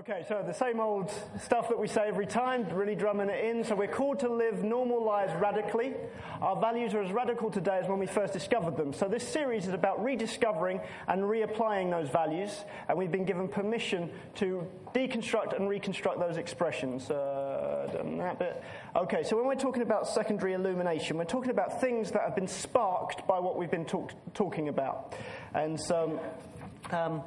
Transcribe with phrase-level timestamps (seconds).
[0.00, 1.10] Okay, so the same old
[1.42, 3.64] stuff that we say every time, really drumming it in.
[3.64, 5.94] So we're called to live normal lives radically.
[6.42, 8.92] Our values are as radical today as when we first discovered them.
[8.92, 14.10] So this series is about rediscovering and reapplying those values, and we've been given permission
[14.34, 17.10] to deconstruct and reconstruct those expressions.
[17.10, 18.62] Uh, done that bit.
[18.96, 22.48] Okay, so when we're talking about secondary illumination, we're talking about things that have been
[22.48, 25.14] sparked by what we've been talk- talking about.
[25.54, 26.20] And so.
[26.90, 27.22] Um,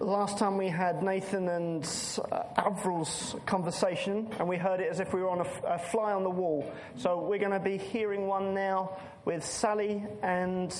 [0.00, 1.84] last time we had Nathan and
[2.30, 6.12] uh, Avril's conversation, and we heard it as if we were on a, a fly
[6.12, 6.72] on the wall.
[6.96, 10.74] So we're going to be hearing one now with Sally and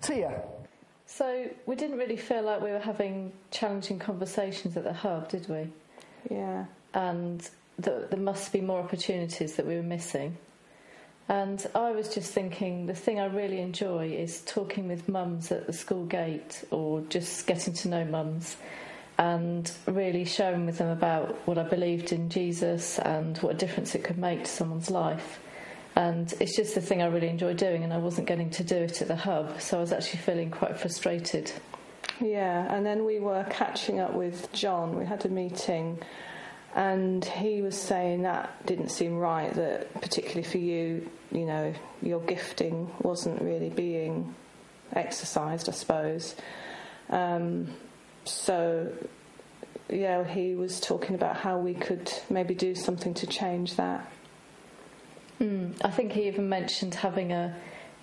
[0.00, 0.42] Tia.
[1.06, 5.48] So we didn't really feel like we were having challenging conversations at the hub, did
[5.48, 5.68] we?
[6.30, 6.64] Yeah.
[6.94, 10.36] And that there must be more opportunities that we were missing.
[11.32, 15.66] And I was just thinking the thing I really enjoy is talking with mums at
[15.66, 18.58] the school gate or just getting to know mums
[19.16, 23.94] and really sharing with them about what I believed in Jesus and what a difference
[23.94, 25.40] it could make to someone's life.
[25.96, 28.76] And it's just the thing I really enjoy doing, and I wasn't getting to do
[28.76, 31.50] it at the hub, so I was actually feeling quite frustrated.
[32.20, 34.98] Yeah, and then we were catching up with John.
[34.98, 35.98] We had a meeting
[36.74, 42.20] and he was saying that didn't seem right that particularly for you you know your
[42.20, 44.34] gifting wasn't really being
[44.92, 46.34] exercised i suppose.
[47.10, 47.68] Um,
[48.24, 48.90] so
[49.90, 54.10] yeah he was talking about how we could maybe do something to change that.
[55.40, 57.54] Mm, i think he even mentioned having a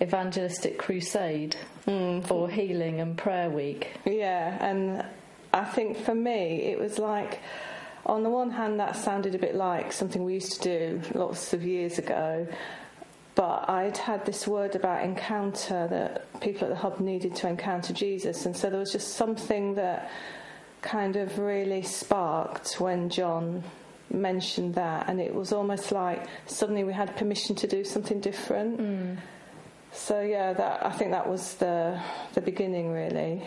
[0.02, 2.24] evangelistic crusade mm.
[2.26, 3.90] for healing and prayer week.
[4.04, 5.04] Yeah and
[5.52, 7.40] i think for me it was like
[8.06, 11.52] on the one hand, that sounded a bit like something we used to do lots
[11.52, 12.46] of years ago,
[13.34, 17.92] but I'd had this word about encounter that people at the hub needed to encounter
[17.92, 20.10] Jesus, and so there was just something that
[20.82, 23.62] kind of really sparked when John
[24.10, 28.80] mentioned that, and it was almost like suddenly we had permission to do something different.
[28.80, 29.16] Mm.
[29.92, 32.00] So yeah, that I think that was the
[32.34, 33.42] the beginning really.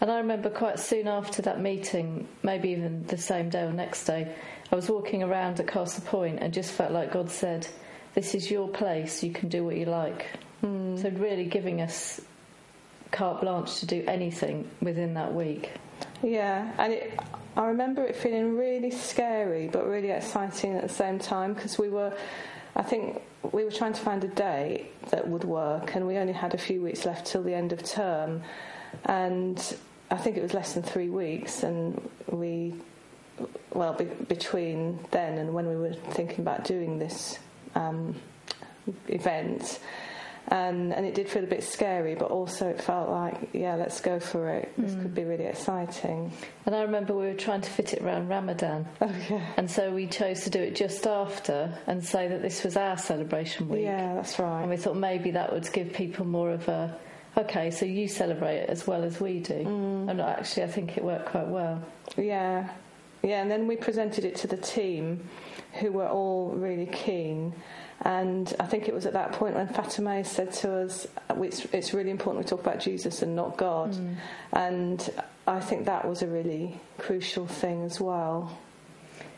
[0.00, 4.04] And I remember quite soon after that meeting, maybe even the same day or next
[4.04, 4.34] day,
[4.70, 7.66] I was walking around at Castle Point and just felt like God said,
[8.14, 10.26] This is your place, you can do what you like.
[10.62, 11.00] Mm.
[11.00, 12.20] So, really giving us
[13.12, 15.70] carte blanche to do anything within that week.
[16.22, 17.20] Yeah, and it,
[17.56, 21.88] I remember it feeling really scary but really exciting at the same time because we
[21.88, 22.12] were,
[22.74, 23.22] I think,
[23.52, 26.58] we were trying to find a day that would work, and we only had a
[26.58, 28.42] few weeks left till the end of term.
[29.04, 29.76] And
[30.10, 32.74] I think it was less than three weeks, and we,
[33.72, 37.38] well, be, between then and when we were thinking about doing this
[37.74, 38.14] um,
[39.08, 39.80] event,
[40.48, 44.00] and and it did feel a bit scary, but also it felt like, yeah, let's
[44.00, 44.72] go for it.
[44.76, 45.02] This mm.
[45.02, 46.30] could be really exciting.
[46.66, 49.54] And I remember we were trying to fit it around Ramadan, oh, yeah.
[49.56, 52.98] and so we chose to do it just after and say that this was our
[52.98, 53.84] celebration week.
[53.84, 54.60] Yeah, that's right.
[54.60, 56.94] And we thought maybe that would give people more of a
[57.36, 59.64] okay, so you celebrate it as well as we do.
[59.64, 60.10] Mm.
[60.10, 61.82] And actually, I think it worked quite well.
[62.16, 62.68] Yeah,
[63.22, 63.42] yeah.
[63.42, 65.28] And then we presented it to the team,
[65.80, 67.54] who were all really keen.
[68.02, 71.06] And I think it was at that point when Fatima said to us,
[71.36, 73.92] it's, it's really important we talk about Jesus and not God.
[73.92, 74.16] Mm.
[74.52, 75.10] And
[75.46, 78.58] I think that was a really crucial thing as well.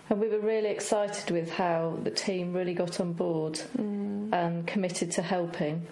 [0.09, 4.33] And we were really excited with how the team really got on board mm.
[4.33, 5.87] and committed to helping.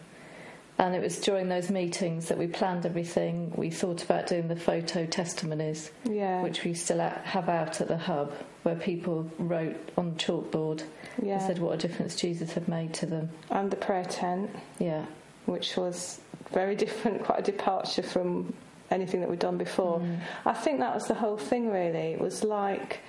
[0.78, 3.52] And it was during those meetings that we planned everything.
[3.56, 6.42] We thought about doing the photo testimonies, yeah.
[6.42, 8.32] which we still have out at the hub,
[8.64, 10.82] where people wrote on the chalkboard
[11.22, 11.34] yeah.
[11.34, 13.30] and said what a difference Jesus had made to them.
[13.50, 15.06] And the prayer tent, yeah,
[15.46, 16.20] which was
[16.52, 18.52] very different, quite a departure from
[18.90, 20.00] anything that we'd done before.
[20.00, 20.18] Mm.
[20.44, 21.70] I think that was the whole thing.
[21.70, 23.00] Really, it was like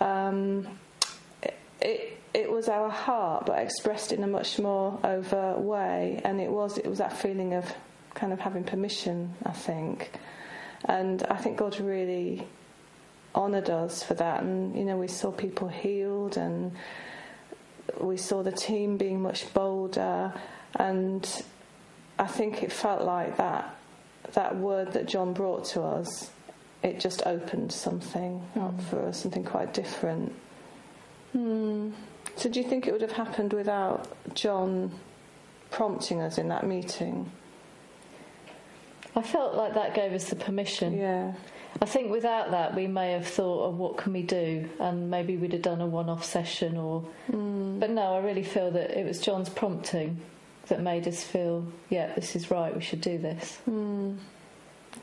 [0.00, 0.66] um,
[1.82, 6.20] it, it was our heart, but expressed in a much more overt way.
[6.24, 7.74] And it was it was that feeling of
[8.14, 10.12] kind of having permission, I think.
[10.84, 12.46] And I think God really
[13.34, 14.42] honoured us for that.
[14.42, 16.72] And you know, we saw people healed, and
[18.00, 20.32] we saw the team being much bolder.
[20.76, 21.28] And
[22.20, 23.74] I think it felt like that
[24.34, 26.30] that word that John brought to us.
[26.84, 28.62] It just opened something mm.
[28.62, 30.32] up for us, something quite different.
[31.32, 31.90] Hmm.
[32.36, 34.92] So, do you think it would have happened without John
[35.70, 37.30] prompting us in that meeting?
[39.16, 40.96] I felt like that gave us the permission.
[40.96, 41.32] Yeah.
[41.82, 45.36] I think without that, we may have thought, "Of what can we do?" And maybe
[45.36, 47.04] we'd have done a one-off session, or.
[47.30, 47.80] Mm.
[47.80, 50.20] But no, I really feel that it was John's prompting
[50.68, 52.74] that made us feel, "Yeah, this is right.
[52.74, 54.18] We should do this." Mm.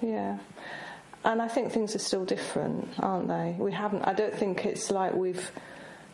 [0.01, 0.37] Yeah.
[1.23, 3.55] and I think things are still different, aren't they?
[3.57, 4.03] We haven't.
[4.03, 5.51] I don't think it's like we've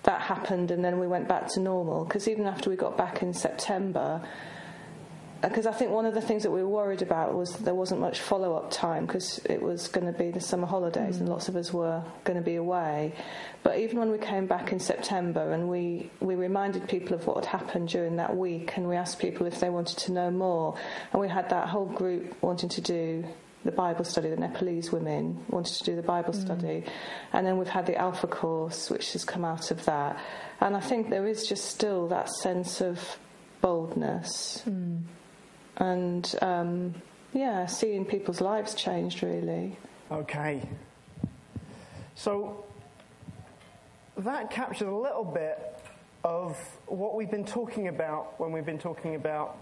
[0.04, 2.06] that happened and then we went back to normal.
[2.06, 4.22] Because even after we got back in September,
[5.42, 7.74] because I think one of the things that we were worried about was that there
[7.74, 11.22] wasn't much follow up time because it was going to be the summer holidays mm.
[11.22, 13.14] and lots of us were going to be away.
[13.64, 17.44] But even when we came back in September and we, we reminded people of what
[17.44, 20.76] had happened during that week and we asked people if they wanted to know more,
[21.12, 23.26] and we had that whole group wanting to do
[23.64, 26.42] the Bible study, the Nepalese women wanted to do the Bible mm.
[26.42, 26.84] study,
[27.34, 30.18] and then we've had the Alpha course, which has come out of that.
[30.60, 33.18] And I think there is just still that sense of
[33.62, 34.64] boldness.
[34.68, 35.04] Mm
[35.82, 36.94] and um,
[37.34, 39.78] yeah, seeing people's lives changed really.
[40.12, 40.62] Okay.
[42.16, 42.66] So
[44.18, 45.71] that captures a little bit
[46.24, 49.58] of what we've been talking about when we've been talking about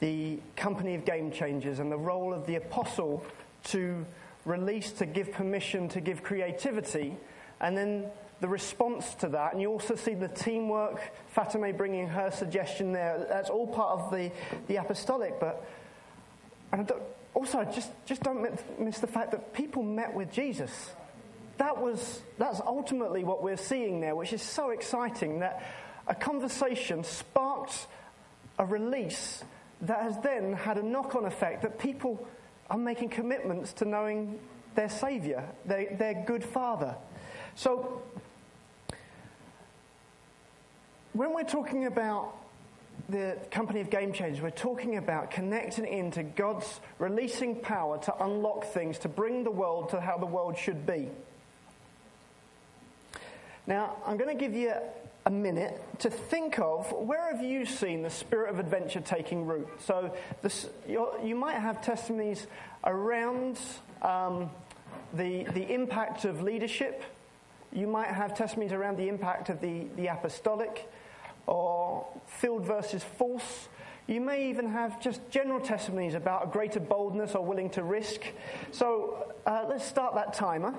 [0.00, 3.24] the company of game changers and the role of the apostle
[3.64, 4.04] to
[4.44, 7.16] release, to give permission, to give creativity,
[7.60, 8.06] and then
[8.40, 9.52] the response to that.
[9.52, 13.26] And you also see the teamwork, Fatima bringing her suggestion there.
[13.28, 14.32] That's all part of the,
[14.66, 15.38] the apostolic.
[15.38, 15.62] But
[16.72, 16.90] and
[17.34, 18.42] also, just, just don't
[18.80, 20.90] miss the fact that people met with Jesus.
[21.58, 25.62] That was, that's ultimately what we're seeing there, which is so exciting that
[26.10, 27.86] a conversation sparked
[28.58, 29.44] a release
[29.82, 32.26] that has then had a knock on effect that people
[32.68, 34.38] are making commitments to knowing
[34.74, 36.96] their Saviour, their, their good Father.
[37.54, 38.02] So,
[41.12, 42.36] when we're talking about
[43.08, 48.66] the company of game changers, we're talking about connecting into God's releasing power to unlock
[48.66, 51.08] things, to bring the world to how the world should be.
[53.66, 54.74] Now, I'm going to give you
[55.30, 59.68] a minute to think of where have you seen the spirit of adventure taking root.
[59.78, 60.12] So,
[60.42, 62.48] this, you might have testimonies
[62.82, 63.56] around
[64.02, 64.50] um,
[65.14, 67.04] the, the impact of leadership.
[67.72, 70.88] You might have testimonies around the impact of the, the apostolic
[71.46, 73.68] or filled versus false.
[74.08, 78.22] You may even have just general testimonies about a greater boldness or willing to risk.
[78.72, 80.74] So uh, let's start that timer.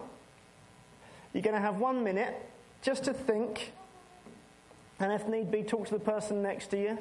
[1.32, 2.36] You're going to have one minute
[2.82, 3.72] just to think,
[5.02, 6.98] and if need be, talk to the person next to you.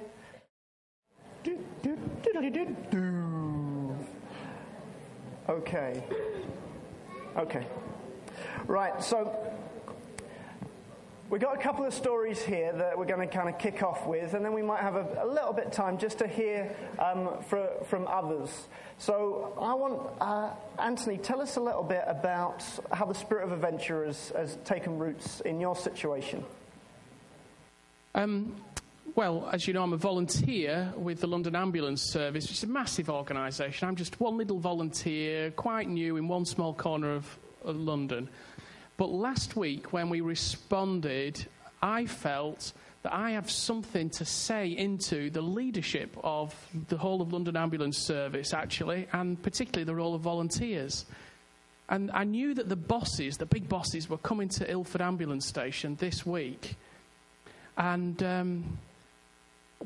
[5.48, 6.02] Okay.
[7.36, 7.66] Okay.
[8.66, 9.50] Right, so
[11.30, 14.04] We've got a couple of stories here that we're going to kind of kick off
[14.04, 16.74] with, and then we might have a, a little bit of time just to hear
[16.98, 18.66] um, for, from others.
[18.98, 20.50] So I want, uh,
[20.80, 24.98] Anthony, tell us a little bit about how the spirit of adventure has, has taken
[24.98, 26.44] roots in your situation.
[28.14, 28.56] Um,
[29.14, 32.68] well, as you know, I'm a volunteer with the London Ambulance Service, which is a
[32.68, 33.88] massive organisation.
[33.88, 38.28] I'm just one little volunteer, quite new in one small corner of, of London.
[38.96, 41.46] But last week, when we responded,
[41.82, 42.72] I felt
[43.02, 46.54] that I have something to say into the leadership of
[46.88, 51.06] the whole of London Ambulance Service, actually, and particularly the role of volunteers.
[51.88, 55.96] And I knew that the bosses, the big bosses, were coming to Ilford Ambulance Station
[55.96, 56.76] this week.
[57.80, 58.78] And um,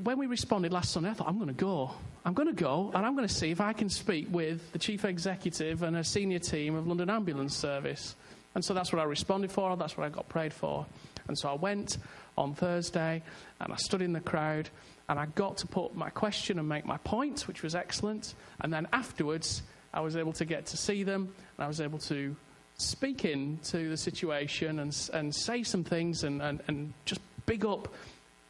[0.03, 1.93] when we responded last Sunday, I thought, I'm going to go.
[2.25, 4.81] I'm going to go and I'm going to see if I can speak with the
[4.81, 8.17] chief executive and a senior team of London Ambulance Service.
[8.57, 10.87] And so that's what I responded for, that's what I got prayed for.
[11.29, 11.99] And so I went
[12.37, 13.23] on Thursday
[13.61, 14.71] and I stood in the crowd
[15.09, 18.35] and I got to put my question and make my point, which was excellent.
[18.61, 22.01] And then afterwards, I was able to get to see them and I was able
[22.01, 22.35] to
[22.77, 27.93] speak into the situation and, and say some things and, and, and just big up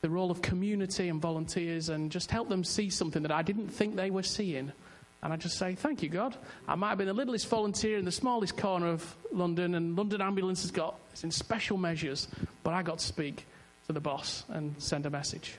[0.00, 3.68] the role of community and volunteers and just help them see something that I didn't
[3.68, 4.70] think they were seeing.
[5.22, 6.36] And I just say, Thank you, God.
[6.68, 10.20] I might have been the littlest volunteer in the smallest corner of London, and London
[10.20, 12.28] Ambulance has got it's in special measures,
[12.62, 13.46] but I got to speak
[13.86, 15.56] to the boss and send a message.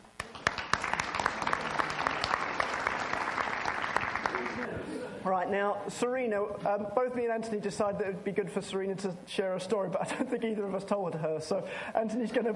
[5.24, 8.62] Right, now, Serena, um, both me and Anthony decided that it would be good for
[8.62, 11.39] Serena to share a story, but I don't think either of us told her.
[11.42, 12.56] So, Anthony's going to.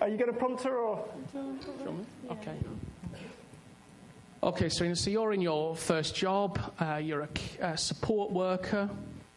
[0.00, 1.04] Are you going to prompt her or?
[2.30, 2.56] Okay.
[4.42, 7.28] Okay, so, so you're in your first job, uh, you're a,
[7.60, 8.88] a, support worker,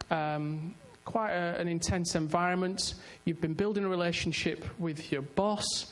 [0.10, 2.94] um, quite a, an intense environment.
[3.26, 5.92] You've been building a relationship with your boss,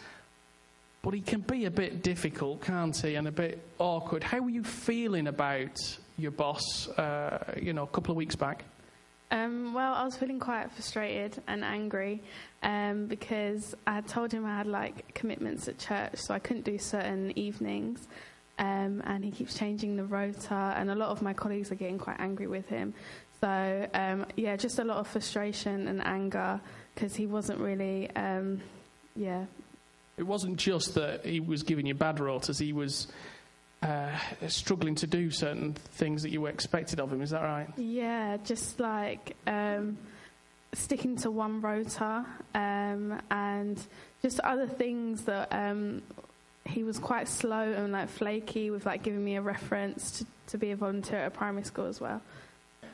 [1.02, 4.24] but he can be a bit difficult, can't he, and a bit awkward.
[4.24, 5.78] How were you feeling about
[6.18, 8.64] your boss, uh, you know, a couple of weeks back?
[9.32, 12.22] Um, well, I was feeling quite frustrated and angry
[12.64, 16.66] um, because I had told him I had like commitments at church, so I couldn't
[16.66, 18.08] do certain evenings
[18.62, 21.98] um, and he keeps changing the rota, and a lot of my colleagues are getting
[21.98, 22.94] quite angry with him.
[23.42, 26.62] So, um, yeah, just a lot of frustration and anger
[26.94, 28.62] because he wasn't really, um,
[29.16, 29.46] yeah.
[30.18, 33.08] It wasn't just that he was giving you bad rotas, he was
[33.82, 34.16] uh,
[34.48, 37.68] struggling to do certain things that you were expected of him, is that right?
[37.78, 39.98] Yeah, just like um,
[40.74, 43.82] sticking to one rota um, and
[44.22, 46.02] just other things that um,
[46.66, 50.58] he was quite slow and like flaky with like giving me a reference to, to
[50.58, 52.22] be a volunteer at a primary school as well.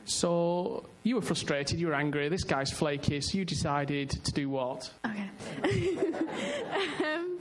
[0.04, 2.30] So you were frustrated, you were angry.
[2.30, 4.90] This guy's flaky, so you decided to do what?
[5.04, 5.28] Okay.
[7.04, 7.38] um,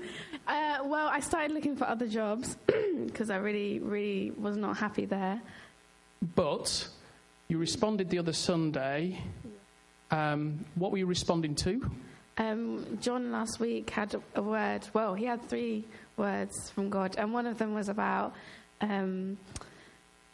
[0.48, 2.58] uh, well, I started looking for other jobs
[3.06, 5.42] because I really, really was not happy there.
[6.36, 6.88] But
[7.48, 9.22] you responded the other Sunday.
[10.10, 11.90] Um, what were you responding to?
[12.38, 14.88] Um, John last week had a word.
[14.94, 15.86] Well, he had three
[16.18, 18.34] words from God, and one of them was about
[18.82, 19.38] um,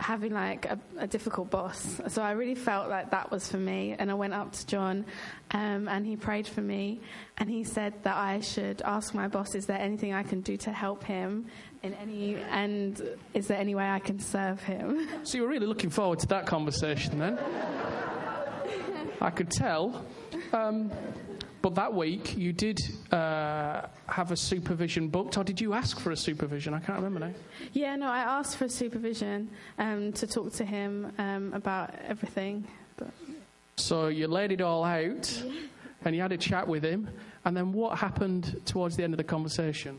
[0.04, 2.02] having like a, a, difficult boss.
[2.10, 3.96] So I really felt like that was for me.
[3.98, 5.06] And I went up to John
[5.52, 7.00] um, and he prayed for me.
[7.38, 10.58] And he said that I should ask my boss, is there anything I can do
[10.58, 11.46] to help him?
[11.84, 13.02] In any, and
[13.34, 15.08] is there any way I can serve him?
[15.24, 17.40] So you were really looking forward to that conversation then?
[19.22, 20.06] I could tell.
[20.52, 20.92] Um,
[21.64, 22.82] but that week, you did
[23.14, 26.74] uh, have a supervision booked, or did you ask for a supervision?
[26.74, 27.34] I can't remember now.
[27.72, 32.68] Yeah, no, I asked for a supervision um, to talk to him um, about everything.
[32.98, 33.12] But...
[33.78, 35.44] So you laid it all out,
[36.04, 37.08] and you had a chat with him,
[37.46, 39.98] and then what happened towards the end of the conversation?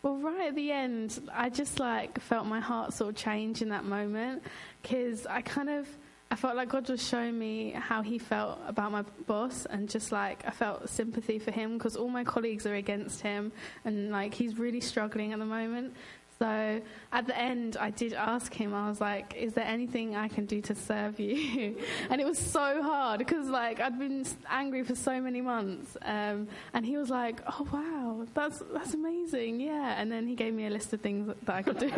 [0.00, 3.68] Well, right at the end, I just like felt my heart sort of change in
[3.68, 4.42] that moment
[4.80, 5.86] because I kind of
[6.32, 10.12] I felt like God was showing me how He felt about my boss, and just
[10.12, 13.52] like I felt sympathy for him because all my colleagues are against him,
[13.84, 15.92] and like he's really struggling at the moment.
[16.38, 16.80] So
[17.12, 18.72] at the end, I did ask him.
[18.72, 21.76] I was like, "Is there anything I can do to serve you?"
[22.08, 26.48] and it was so hard because like I'd been angry for so many months, um,
[26.72, 30.64] and he was like, "Oh wow, that's that's amazing, yeah." And then he gave me
[30.64, 31.92] a list of things that, that I could do.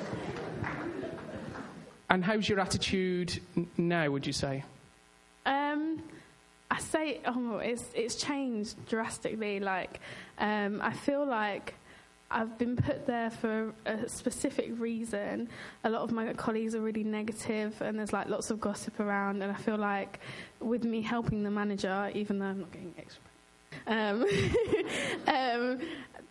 [2.10, 3.40] And how's your attitude
[3.76, 4.64] now, would you say?
[5.46, 6.02] Um,
[6.70, 9.60] I say, oh, it's, it's changed drastically.
[9.60, 10.00] Like,
[10.38, 11.74] um, I feel like
[12.30, 15.48] I've been put there for a specific reason.
[15.84, 19.42] A lot of my colleagues are really negative, and there's like lots of gossip around.
[19.42, 20.18] And I feel like
[20.60, 23.22] with me helping the manager, even though I'm not getting extra,
[23.86, 24.24] um,
[25.28, 25.80] um,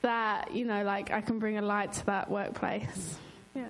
[0.01, 3.17] that you know, like I can bring a light to that workplace.
[3.55, 3.67] Yeah.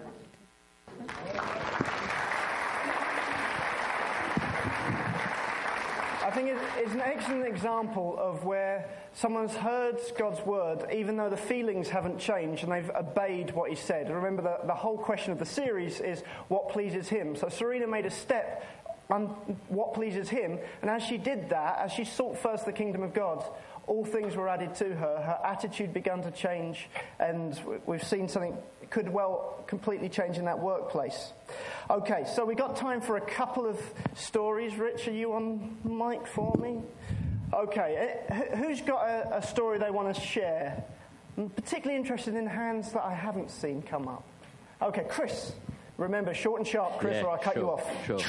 [6.34, 11.90] Think it's an excellent example of where someone's heard God's word, even though the feelings
[11.90, 14.10] haven't changed, and they've obeyed what He said.
[14.10, 17.36] remember, the, the whole question of the series is what pleases Him.
[17.36, 18.66] So Serena made a step
[19.10, 19.26] on
[19.68, 23.14] what pleases Him, and as she did that, as she sought first the kingdom of
[23.14, 23.46] God,
[23.88, 25.22] all things were added to her.
[25.22, 26.88] Her attitude began to change,
[27.20, 28.58] and we've seen something
[28.90, 31.34] could well completely change in that workplace.
[31.90, 33.80] Okay, so we got time for a couple of
[34.16, 34.76] stories.
[34.76, 36.82] Rich, are you on mic for me?
[37.54, 40.84] Okay, eh, who's got a, a story they want to share?
[41.38, 44.24] I'm particularly interested in hands that I haven't seen come up.
[44.82, 45.54] Okay, Chris.
[45.98, 48.06] Remember, short and sharp, Chris, yeah, or I'll cut sure, you off.
[48.06, 48.20] Sure.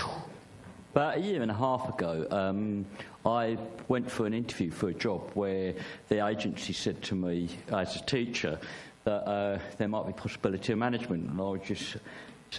[0.95, 2.87] About a year and a half ago, um,
[3.27, 3.59] I
[3.89, 5.75] went for an interview for a job where
[6.09, 8.61] the agency said to me, as a teacher,
[9.03, 11.97] that uh, there might be possibility of management, and I was just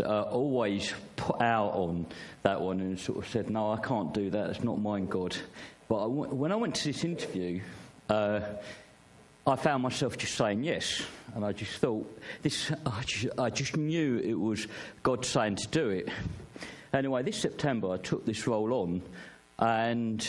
[0.01, 2.07] uh, always put out on
[2.43, 4.49] that one and sort of said, "No, I can't do that.
[4.49, 5.37] It's not mine, God."
[5.87, 7.61] But I w- when I went to this interview,
[8.09, 8.41] uh,
[9.47, 11.01] I found myself just saying yes,
[11.35, 12.05] and I just thought
[12.41, 12.69] this.
[12.85, 14.67] I just, I just knew it was
[15.03, 16.09] God saying to do it.
[16.95, 19.01] Anyway, this September I took this role on,
[19.59, 20.25] and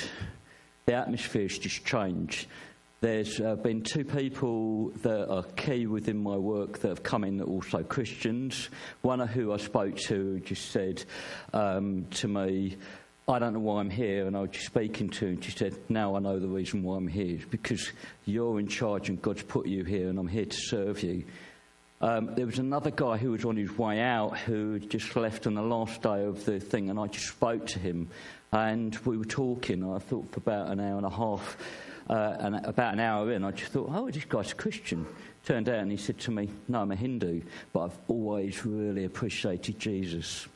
[0.86, 2.48] the atmosphere's just changed.
[3.00, 7.36] There's uh, been two people that are key within my work that have come in
[7.36, 8.68] that are also Christians.
[9.02, 11.04] One of who I spoke to just said
[11.52, 12.76] um, to me,
[13.28, 15.52] I don't know why I'm here, and I was just speaking to her, and she
[15.52, 17.38] said, Now I know the reason why I'm here.
[17.48, 17.92] Because
[18.24, 21.22] you're in charge and God's put you here, and I'm here to serve you.
[22.00, 25.54] Um, there was another guy who was on his way out who just left on
[25.54, 28.10] the last day of the thing, and I just spoke to him,
[28.52, 29.82] and we were talking.
[29.82, 31.56] I thought for about an hour and a half
[32.08, 35.06] uh, and about an hour in, I just thought, oh, this guy's a Christian.
[35.44, 39.04] Turned out and he said to me, no, I'm a Hindu, but I've always really
[39.04, 40.46] appreciated Jesus.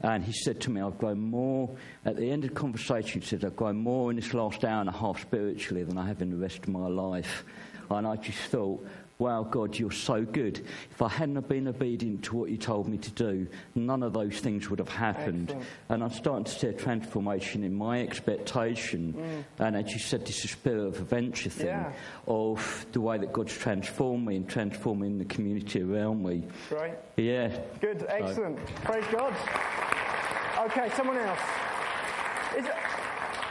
[0.00, 1.70] And he said to me, I've grown more,
[2.04, 4.80] at the end of the conversation, he said, I've grown more in this last hour
[4.80, 7.44] and a half spiritually than I have in the rest of my life.
[7.90, 8.86] And I just thought,
[9.18, 10.64] wow, God, you're so good.
[10.90, 14.12] If I hadn't have been obedient to what you told me to do, none of
[14.12, 15.50] those things would have happened.
[15.50, 15.68] Excellent.
[15.88, 19.14] And I'm starting to see a transformation in my expectation.
[19.58, 19.66] Mm.
[19.66, 21.92] And as you said, this is a spirit of adventure thing Yeah.
[22.26, 26.44] of the way that God's transformed me and transforming the community around me.
[26.70, 26.98] Right.
[27.16, 27.56] Yeah.
[27.80, 28.58] Good, excellent.
[28.82, 29.34] Praise God.
[30.66, 31.40] Okay, someone else.
[32.56, 32.66] Is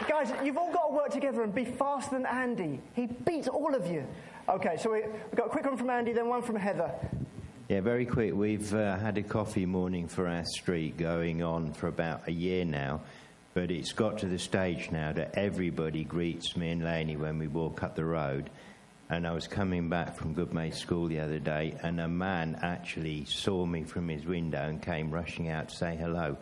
[0.08, 2.80] guys, you've all got to work together and be faster than Andy.
[2.94, 4.06] He beats all of you.
[4.48, 6.92] Okay, so we, we've got a quick one from Andy, then one from Heather.
[7.70, 8.34] Yeah, very quick.
[8.34, 12.66] We've uh, had a coffee morning for our street going on for about a year
[12.66, 13.02] now,
[13.54, 17.48] but it's got to the stage now that everybody greets me and Laney when we
[17.48, 18.50] walk up the road.
[19.10, 23.24] And I was coming back from Goodmayes School the other day, and a man actually
[23.24, 26.36] saw me from his window and came rushing out to say hello.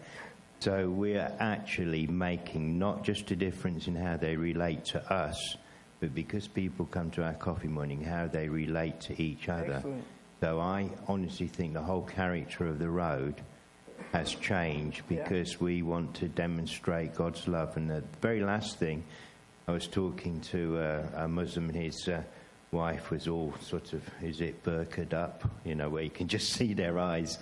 [0.59, 5.55] So we're actually making not just a difference in how they relate to us,
[6.01, 9.75] but because people come to our coffee morning, how they relate to each other.
[9.75, 10.03] Excellent.
[10.41, 13.35] So I honestly think the whole character of the road
[14.11, 15.21] has changed Yeah.
[15.23, 17.77] because we want to demonstrate God's love.
[17.77, 19.03] And the very last thing,
[19.67, 22.23] I was talking to uh, a Muslim and his uh,
[22.71, 25.47] wife was all sort of, is it burqa'd up?
[25.63, 27.37] You know, where you can just see their eyes.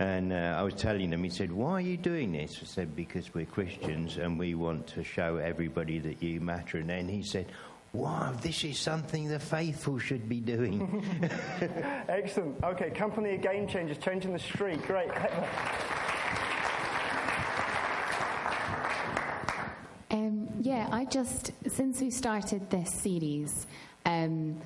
[0.00, 2.58] And uh, I was telling him, he said, Why are you doing this?
[2.60, 6.78] I said, Because we're Christians and we want to show everybody that you matter.
[6.78, 7.46] And then he said,
[7.94, 11.04] Wow, this is something the faithful should be doing.
[12.08, 12.62] Excellent.
[12.64, 14.82] Okay, company of game changers, changing the street.
[14.82, 15.10] Great.
[20.10, 23.66] Um, yeah, I just, since we started this series,
[24.06, 24.60] um,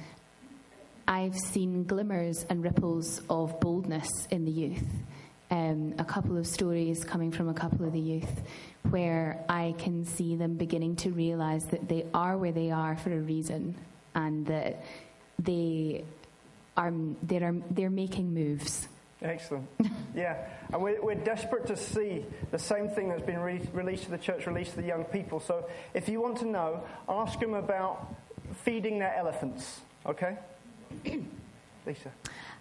[1.06, 4.84] I've seen glimmers and ripples of boldness in the youth.
[5.50, 8.42] Um, a couple of stories coming from a couple of the youth
[8.84, 13.12] where I can see them beginning to realize that they are where they are for
[13.12, 13.74] a reason
[14.14, 14.82] and that
[15.38, 16.04] they
[16.76, 16.92] are,
[17.22, 18.88] they're, they're making moves.
[19.22, 19.68] Excellent.
[20.14, 24.10] Yeah, and we're, we're desperate to see the same thing that's been re- released to
[24.10, 25.38] the church, released to the young people.
[25.38, 28.16] So if you want to know, ask them about
[28.64, 30.36] feeding their elephants, okay?
[31.86, 32.10] Lisa.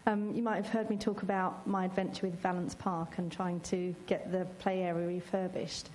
[0.05, 3.59] Um, you might have heard me talk about my adventure with Valence Park and trying
[3.61, 5.89] to get the play area refurbished.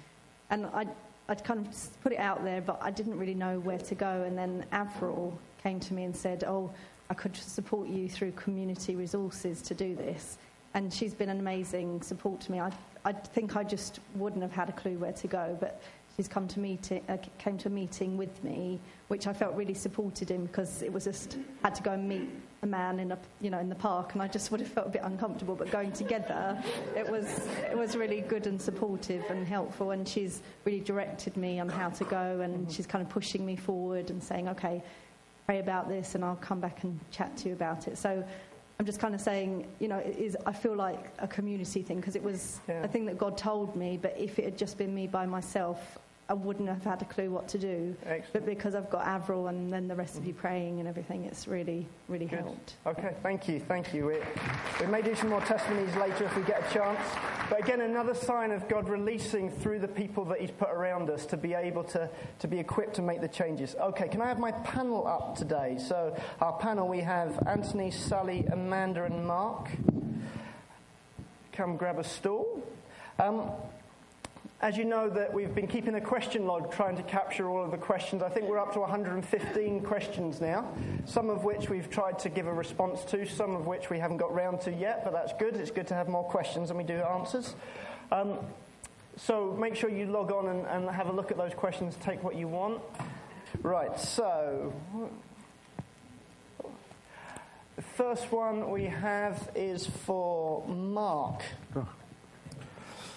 [0.53, 0.87] And I,
[1.31, 4.23] I'd kind of put it out there, but I didn't really know where to go.
[4.27, 6.71] And then Avril came to me and said, Oh,
[7.09, 10.37] I could support you through community resources to do this.
[10.75, 12.61] And she's been an amazing support to me.
[12.61, 12.71] I,
[13.07, 15.83] I think I just wouldn't have had a clue where to go, but
[16.17, 19.75] she's come to meeting, uh, came to a meeting with me, which I felt really
[19.75, 22.29] supported in because it was just had to go and meet
[22.63, 24.87] a man in a you know in the park, and I just would have felt
[24.87, 25.55] a bit uncomfortable.
[25.55, 26.63] But going together,
[26.97, 27.27] it was
[27.71, 29.91] it was really good and supportive and helpful.
[29.91, 33.57] And she's really directed me on how to go, and she's kind of pushing me
[33.57, 34.83] forward and saying, okay,
[35.47, 37.99] pray about this, and I'll come back and chat to you about it.
[37.99, 38.25] So.
[38.83, 41.99] I'm just kind of saying, you know, it is, I feel like a community thing
[41.99, 42.83] because it was Yeah.
[42.83, 46.01] a thing that God told me, but if it had just been me by myself,
[46.33, 47.95] I wouldn't have had a clue what to do.
[48.07, 48.33] Excellent.
[48.33, 51.47] But because I've got Avril and then the rest of you praying and everything, it's
[51.47, 52.39] really, really Good.
[52.39, 52.77] helped.
[52.87, 54.07] Okay, thank you, thank you.
[54.07, 54.17] We,
[54.81, 56.99] we may do some more testimonies later if we get a chance.
[57.51, 61.27] But again, another sign of God releasing through the people that He's put around us
[61.27, 63.77] to be able to, to be equipped to make the changes.
[63.79, 65.77] Okay, can I have my panel up today?
[65.79, 69.69] So, our panel we have Anthony, Sally, Amanda, and Mark.
[71.53, 72.67] Come grab a stool.
[73.19, 73.51] Um,
[74.63, 77.73] as you know, that we've been keeping a question log, trying to capture all of
[77.73, 78.23] the questions.
[78.23, 80.73] I think we're up to 115 questions now.
[81.05, 84.19] Some of which we've tried to give a response to, some of which we haven't
[84.19, 85.03] got round to yet.
[85.03, 85.57] But that's good.
[85.57, 87.57] It's good to have more questions than we do answers.
[88.13, 88.39] Um,
[89.17, 91.97] so make sure you log on and, and have a look at those questions.
[92.01, 92.81] Take what you want.
[93.63, 93.99] Right.
[93.99, 94.73] So
[97.75, 101.43] the first one we have is for Mark.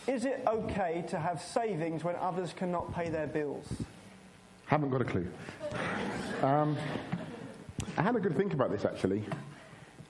[0.07, 3.67] Is it okay to have savings when others cannot pay their bills?
[4.67, 5.27] Haven't got a clue.
[6.43, 6.77] Um,
[7.97, 9.23] I had a good think about this actually,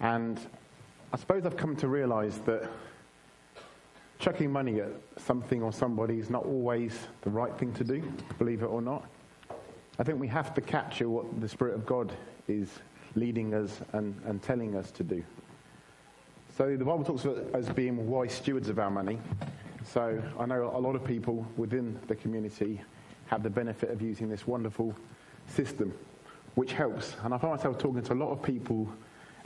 [0.01, 0.37] and
[1.13, 2.69] I suppose I've come to realise that
[4.19, 8.03] chucking money at something or somebody is not always the right thing to do,
[8.37, 9.05] believe it or not.
[9.97, 12.11] I think we have to capture what the Spirit of God
[12.49, 12.67] is
[13.15, 15.23] leading us and, and telling us to do.
[16.57, 19.19] So the Bible talks about us being wise stewards of our money.
[19.85, 22.81] So I know a lot of people within the community
[23.27, 24.95] have the benefit of using this wonderful
[25.47, 25.93] system,
[26.55, 27.15] which helps.
[27.23, 28.89] And I find myself talking to a lot of people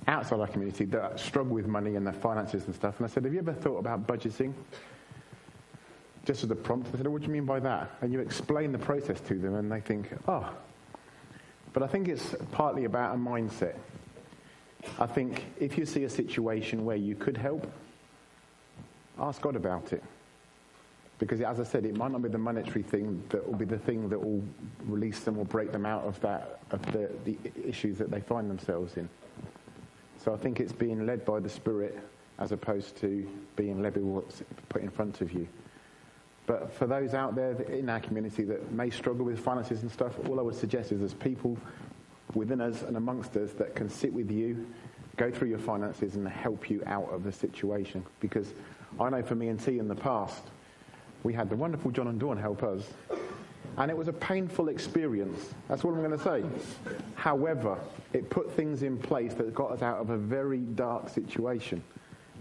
[0.08, 2.98] outside our community that struggle with money and their finances and stuff.
[2.98, 4.54] And I said, Have you ever thought about budgeting?
[6.26, 7.92] Just as a prompt, I said, oh, What do you mean by that?
[8.02, 10.50] And you explain the process to them, and they think, Oh.
[11.74, 13.76] But I think it's partly about a mindset.
[14.98, 17.72] I think if you see a situation where you could help,
[19.20, 20.04] ask God about it.
[21.20, 23.78] Because, as I said, it might not be the monetary thing that will be the
[23.78, 24.42] thing that will
[24.86, 28.50] release them or break them out of, that, of the, the issues that they find
[28.50, 29.08] themselves in.
[30.18, 32.00] So I think it's being led by the Spirit
[32.40, 35.46] as opposed to being led by what's put in front of you.
[36.48, 40.14] But for those out there in our community that may struggle with finances and stuff,
[40.28, 41.58] all I would suggest is there's people
[42.34, 44.68] within us and amongst us that can sit with you,
[45.18, 48.06] go through your finances, and help you out of the situation.
[48.20, 48.54] Because
[49.00, 50.44] I know for me and T in the past,
[51.24, 52.84] we had the wonderful John and Dawn help us.
[53.78, 55.54] And it was a painful experience.
[55.68, 56.44] That's what I'm going to say.
[57.16, 57.78] However,
[58.14, 61.84] it put things in place that got us out of a very dark situation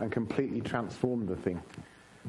[0.01, 1.61] and completely transformed the thing.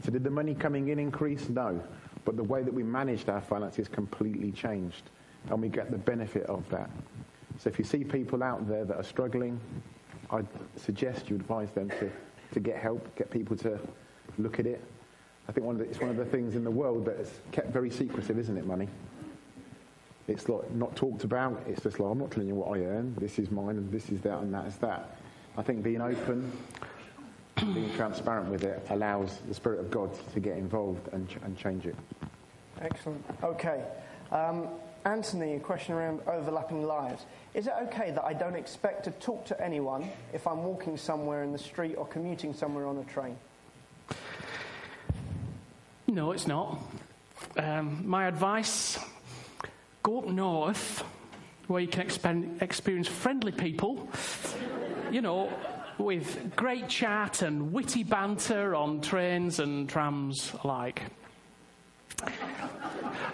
[0.04, 1.50] So, did the money coming in increase?
[1.50, 1.82] No.
[2.26, 5.10] But the way that we managed our finances completely changed.
[5.50, 6.90] And we get the benefit of that.
[7.58, 9.60] So, if you see people out there that are struggling,
[10.32, 12.12] I'd suggest you advise them to,
[12.54, 13.80] to get help, get people to
[14.38, 14.84] look at it,
[15.50, 17.74] I think one the, it's one of the things in the world that is kept
[17.74, 18.88] very secretive, isn't it, money?
[20.28, 21.64] It's like not talked about.
[21.68, 23.16] It's just like, I'm not telling you what I earn.
[23.20, 25.18] This is mine, and this is that, and that is that.
[25.58, 26.52] I think being open,
[27.74, 31.58] being transparent with it, allows the Spirit of God to get involved and, ch- and
[31.58, 31.96] change it.
[32.80, 33.26] Excellent.
[33.44, 33.84] Okay.
[34.32, 34.68] Um,
[35.06, 37.26] Anthony, a question around overlapping lives.
[37.56, 41.42] Is it okay that I don't expect to talk to anyone if I'm walking somewhere
[41.42, 43.36] in the street or commuting somewhere on a train?
[46.10, 46.82] No, it's not.
[47.56, 48.98] Um, my advice
[50.02, 51.04] go up north
[51.68, 54.10] where you can experience friendly people,
[55.12, 55.54] you know,
[56.00, 61.04] with great chat and witty banter on trains and trams alike.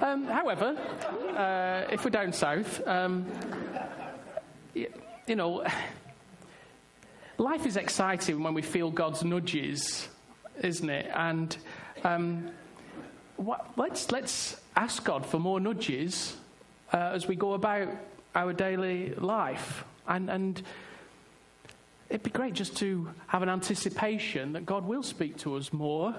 [0.01, 0.75] Um, however,
[1.37, 3.25] uh, if we're down south, um,
[4.73, 4.91] you,
[5.27, 5.65] you know,
[7.37, 10.09] life is exciting when we feel God's nudges,
[10.61, 11.09] isn't it?
[11.15, 11.55] And
[12.03, 12.51] um,
[13.37, 16.35] what, let's, let's ask God for more nudges
[16.93, 17.89] uh, as we go about
[18.33, 19.83] our daily life.
[20.07, 20.61] And, and
[22.09, 26.15] it'd be great just to have an anticipation that God will speak to us more,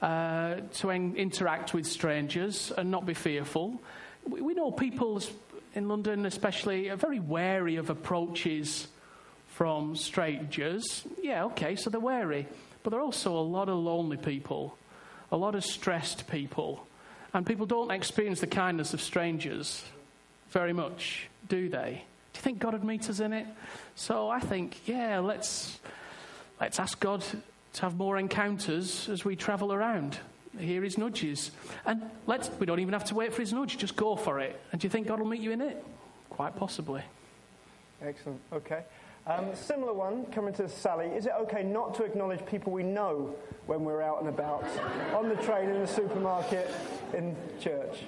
[0.00, 3.80] uh, to en- interact with strangers and not be fearful.
[4.28, 5.20] We, we know people
[5.74, 8.88] in London, especially, are very wary of approaches
[9.48, 11.04] from strangers.
[11.22, 12.46] Yeah, okay, so they're wary.
[12.82, 14.76] But there are also a lot of lonely people
[15.32, 16.86] a lot of stressed people.
[17.34, 19.82] And people don't experience the kindness of strangers
[20.50, 22.04] very much, do they?
[22.34, 23.46] Do you think God would meet us in it?
[23.94, 25.80] So I think, yeah, let's,
[26.60, 27.24] let's ask God
[27.72, 30.18] to have more encounters as we travel around.
[30.58, 31.50] Hear his nudges.
[31.86, 34.60] And let's, we don't even have to wait for his nudge, just go for it.
[34.70, 35.82] And do you think God will meet you in it?
[36.28, 37.02] Quite possibly.
[38.02, 38.40] Excellent.
[38.52, 38.82] Okay.
[39.24, 41.06] Um, similar one coming to Sally.
[41.06, 43.32] Is it okay not to acknowledge people we know
[43.66, 44.64] when we're out and about,
[45.14, 46.68] on the train, in the supermarket,
[47.14, 47.98] in church?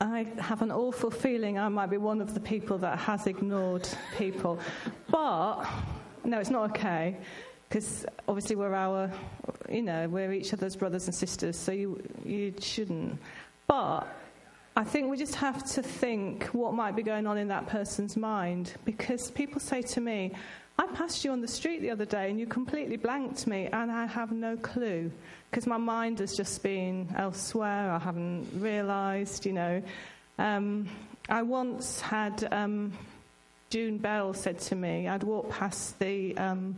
[0.00, 3.88] I have an awful feeling I might be one of the people that has ignored
[4.18, 4.58] people.
[5.12, 5.64] But,
[6.24, 7.16] no, it's not okay.
[7.68, 9.12] Because obviously we're our,
[9.70, 13.16] you know, we're each other's brothers and sisters, so you, you shouldn't.
[13.68, 14.08] But
[14.76, 18.16] I think we just have to think what might be going on in that person's
[18.16, 20.32] mind because people say to me,
[20.76, 23.92] I passed you on the street the other day and you completely blanked me and
[23.92, 25.12] I have no clue
[25.48, 27.92] because my mind has just been elsewhere.
[27.92, 29.80] I haven't realised, you know.
[30.38, 30.88] Um,
[31.28, 32.92] I once had um,
[33.70, 36.74] June Bell said to me, I'd walked past the um,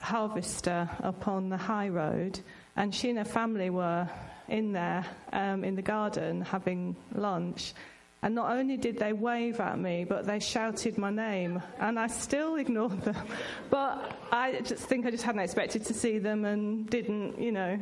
[0.00, 2.40] harvester up on the high road
[2.76, 4.06] and she and her family were
[4.50, 7.74] in there um, in the garden having lunch.
[8.22, 11.62] And not only did they wave at me, but they shouted my name.
[11.78, 13.16] And I still ignored them.
[13.70, 17.78] But I just think I just hadn't expected to see them and didn't, you know,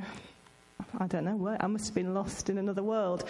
[0.99, 1.57] I don't know where.
[1.61, 3.25] I must have been lost in another world.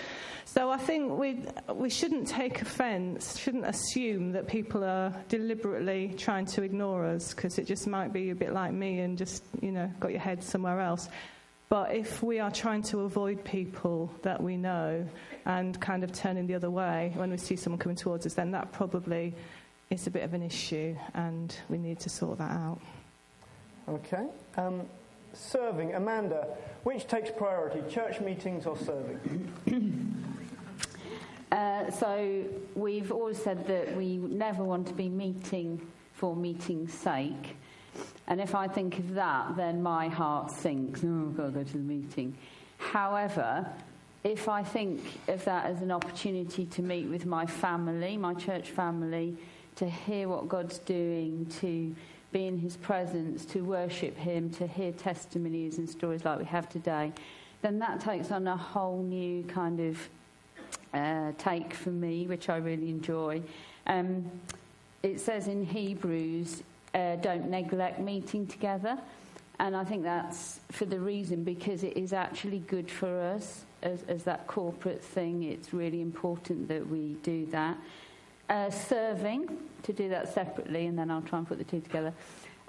[0.44, 1.40] So I think we
[1.72, 7.59] we shouldn't take offence, shouldn't assume that people are deliberately trying to ignore us because
[7.59, 10.42] it just might be a bit like me and just you know got your head
[10.42, 11.09] somewhere else.
[11.69, 15.07] But if we are trying to avoid people that we know
[15.45, 18.51] and kind of turning the other way when we see someone coming towards us, then
[18.53, 19.35] that probably
[19.91, 22.81] is a bit of an issue and we need to sort that out.
[23.89, 24.27] Okay.
[24.57, 24.83] Um,
[25.35, 25.95] serving.
[25.95, 26.47] Amanda,
[26.85, 29.53] which takes priority, church meetings or serving?
[31.51, 35.81] Uh, so we've always said that we never want to be meeting
[36.13, 37.57] for meeting's sake.
[38.27, 41.01] And if I think of that, then my heart sinks.
[41.05, 42.37] Oh, I've got to go to the meeting.
[42.79, 43.67] However,
[44.25, 48.71] if I think of that as an opportunity to meet with my family, my church
[48.71, 49.37] family,
[49.77, 51.95] to hear what God's doing, to
[52.33, 56.69] be in His presence, to worship Him, to hear testimonies and stories like we have
[56.69, 57.13] today,
[57.63, 60.09] then that takes on a whole new kind of
[60.95, 63.43] uh, take for me, which I really enjoy.
[63.87, 64.31] Um,
[65.03, 66.63] it says in Hebrews,
[66.94, 68.98] uh, don't neglect meeting together.
[69.61, 74.05] And I think that's for the reason because it is actually good for us as,
[74.05, 75.42] as that corporate thing.
[75.42, 77.77] It's really important that we do that.
[78.48, 82.14] Uh, serving, to do that separately, and then I'll try and put the two together,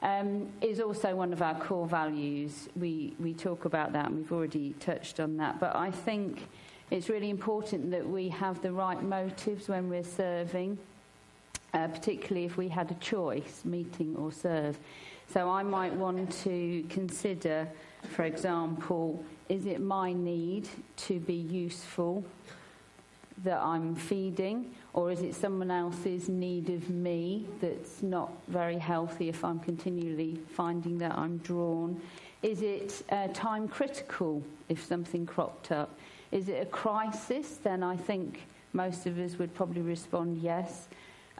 [0.01, 2.67] um, is also one of our core values.
[2.75, 5.59] We, we talk about that, and we've already touched on that.
[5.59, 6.47] But I think
[6.91, 10.77] it's really important that we have the right motives when we're serving,
[11.73, 14.77] uh, particularly if we had a choice, meeting or serve.
[15.31, 17.67] So I might want to consider,
[18.15, 22.23] for example, is it my need to be useful
[23.43, 29.29] that I'm feeding, or is it someone else's need of me that's not very healthy
[29.29, 32.01] if I'm continually finding that I'm drawn?
[32.41, 35.97] Is it uh, time critical if something cropped up?
[36.31, 37.57] Is it a crisis?
[37.57, 38.41] Then I think
[38.73, 40.87] most of us would probably respond yes.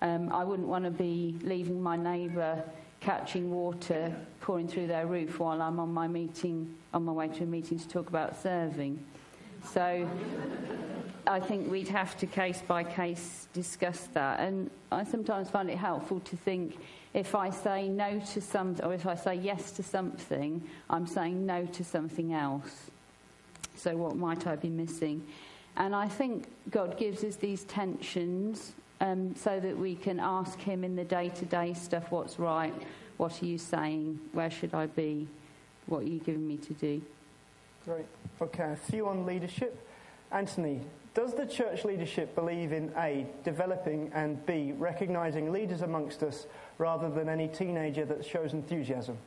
[0.01, 2.63] Um, I wouldn't want to be leaving my neighbour
[2.99, 7.43] catching water pouring through their roof while I'm on my meeting, on my way to
[7.43, 9.03] a meeting to talk about serving.
[9.73, 10.09] So
[11.27, 14.39] I think we'd have to case by case discuss that.
[14.39, 16.77] And I sometimes find it helpful to think
[17.13, 21.45] if I say no to something, or if I say yes to something, I'm saying
[21.45, 22.89] no to something else.
[23.75, 25.25] So what might I be missing?
[25.77, 30.83] And I think God gives us these tensions um, so that we can ask Him
[30.83, 32.73] in the day to day stuff what's right,
[33.17, 35.27] what are you saying, where should I be,
[35.88, 37.01] what are you giving me to do.
[37.85, 38.05] Great.
[38.41, 39.85] Okay, a few on leadership.
[40.31, 40.81] Anthony,
[41.13, 46.45] does the church leadership believe in A, developing, and B, recognizing leaders amongst us
[46.77, 49.17] rather than any teenager that shows enthusiasm?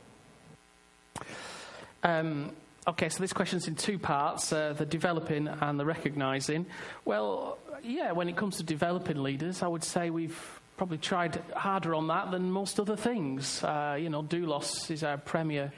[2.03, 2.51] Um,
[2.87, 6.65] okay, so this question's in two parts uh, the developing and the recognizing.
[7.05, 11.95] Well, yeah, when it comes to developing leaders, I would say we've probably tried harder
[11.95, 13.63] on that than most other things.
[13.63, 15.71] Uh, you know, Doulos is our premier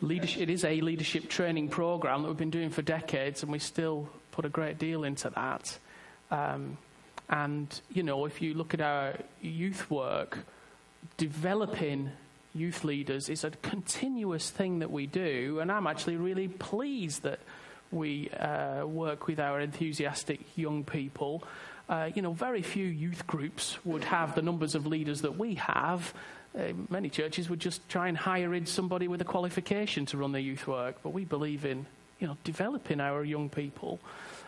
[0.00, 0.42] leadership.
[0.42, 4.08] It is a leadership training program that we've been doing for decades, and we still
[4.32, 5.78] put a great deal into that.
[6.30, 6.76] Um,
[7.28, 10.38] and you know, if you look at our youth work,
[11.16, 12.10] developing
[12.56, 17.40] youth leaders is a continuous thing that we do, and I'm actually really pleased that
[17.92, 21.44] we uh, work with our enthusiastic young people.
[21.88, 25.54] Uh, you know, very few youth groups would have the numbers of leaders that we
[25.54, 26.12] have.
[26.58, 30.32] Uh, many churches would just try and hire in somebody with a qualification to run
[30.32, 31.86] their youth work, but we believe in,
[32.18, 34.00] you know, developing our young people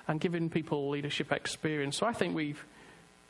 [0.08, 1.96] and giving people leadership experience.
[1.96, 2.64] So I think we've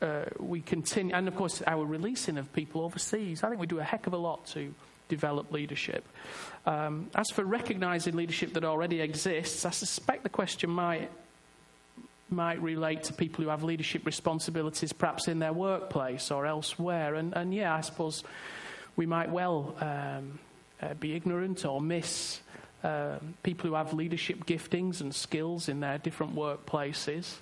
[0.01, 3.43] uh, we continue, and of course, our releasing of people overseas.
[3.43, 4.73] I think we do a heck of a lot to
[5.09, 6.05] develop leadership.
[6.65, 11.09] Um, as for recognizing leadership that already exists, I suspect the question might
[12.31, 17.15] might relate to people who have leadership responsibilities, perhaps in their workplace or elsewhere.
[17.15, 18.23] And, and yeah, I suppose
[18.95, 20.37] we might well um,
[20.79, 22.39] uh, be ignorant or miss
[22.83, 27.37] uh, people who have leadership giftings and skills in their different workplaces.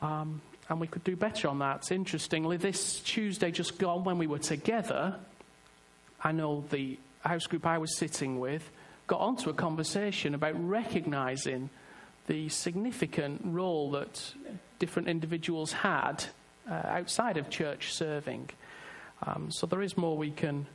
[0.00, 1.90] Um, and we could do better on that.
[1.90, 5.16] Interestingly, this Tuesday just gone, when we were together,
[6.22, 8.68] I know the house group I was sitting with
[9.06, 11.70] got onto a conversation about recognizing
[12.26, 14.32] the significant role that
[14.78, 16.24] different individuals had
[16.68, 18.50] uh, outside of church serving.
[19.24, 20.66] Um, so there is more we can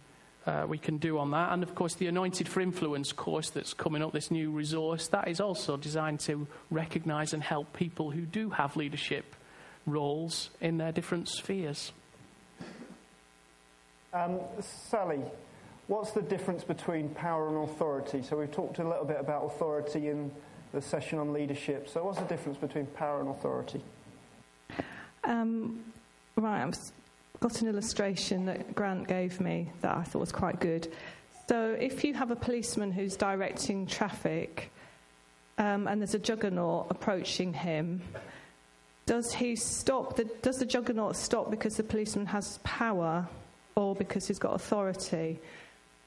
[0.48, 3.76] uh, we can do on that, and of course the Anointed for Influence course that's
[3.76, 8.22] coming up, this new resource, that is also designed to recognise and help people who
[8.22, 9.36] do have leadership
[9.86, 11.92] roles in their different spheres.
[14.14, 14.40] Um,
[14.90, 15.22] Sally,
[15.88, 18.22] what's the difference between power and authority?
[18.24, 20.32] So we've talked a little bit about authority in
[20.74, 21.90] the session on leadership.
[21.90, 23.82] So what's the difference between power and authority?
[25.24, 25.84] Um,
[26.36, 26.76] right, I've
[27.40, 30.92] got an illustration that Grant gave me that I thought was quite good.
[31.48, 34.72] So if you have a policeman who's directing traffic
[35.58, 38.02] um, and there's a juggernaut approaching him,
[39.06, 40.16] does he stop?
[40.16, 43.28] The, does the juggernaut stop because the policeman has power
[43.76, 45.40] or because he's got authority?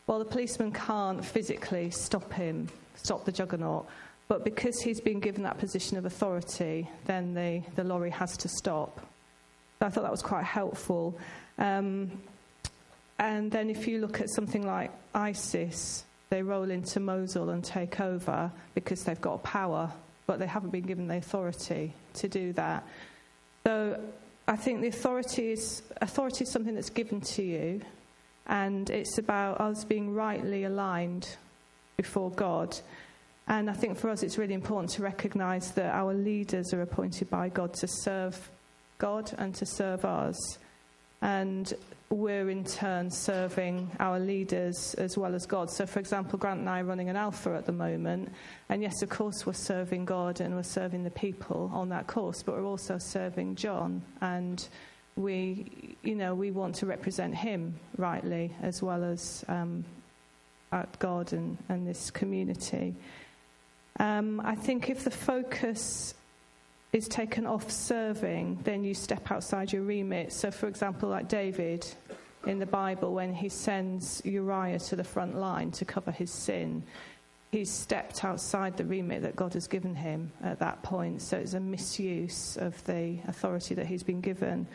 [0.07, 3.87] Well, the policeman can't physically stop him, stop the juggernaut,
[4.29, 8.49] but because he's been given that position of authority, then the, the lorry has to
[8.49, 9.01] stop.
[9.81, 11.19] I thought that was quite helpful.
[11.59, 12.11] Um,
[13.19, 18.01] and then if you look at something like ISIS, they roll into Mosul and take
[18.01, 19.93] over because they've got power,
[20.27, 22.87] but they haven't been given the authority to do that.
[23.67, 24.01] So
[24.47, 27.81] I think the authority is authority is something that's given to you,
[28.47, 31.37] and it's about us being rightly aligned
[31.97, 32.77] before God.
[33.47, 37.29] And I think for us, it's really important to recognise that our leaders are appointed
[37.29, 38.51] by God to serve
[38.99, 40.59] God and to serve us.
[41.21, 41.73] And
[42.11, 45.71] we're in turn serving our leaders as well as God.
[45.71, 48.31] So, for example, Grant and I are running an alpha at the moment.
[48.69, 52.43] And yes, of course, we're serving God and we're serving the people on that course,
[52.43, 54.03] but we're also serving John.
[54.21, 54.67] And
[55.17, 59.85] we, you know, we want to represent him rightly as well as um,
[60.99, 62.95] God and, and this community.
[64.01, 66.15] Um, I think if the focus
[66.95, 70.33] is taken off serving, then you step outside your remit.
[70.33, 71.87] So, for example, like David
[72.47, 76.83] in the Bible, when he sends Uriah to the front line to cover his sin,
[77.53, 81.21] he's stepped outside the remit that God has given him at that point.
[81.21, 84.67] So, it's a misuse of the authority that he's been given.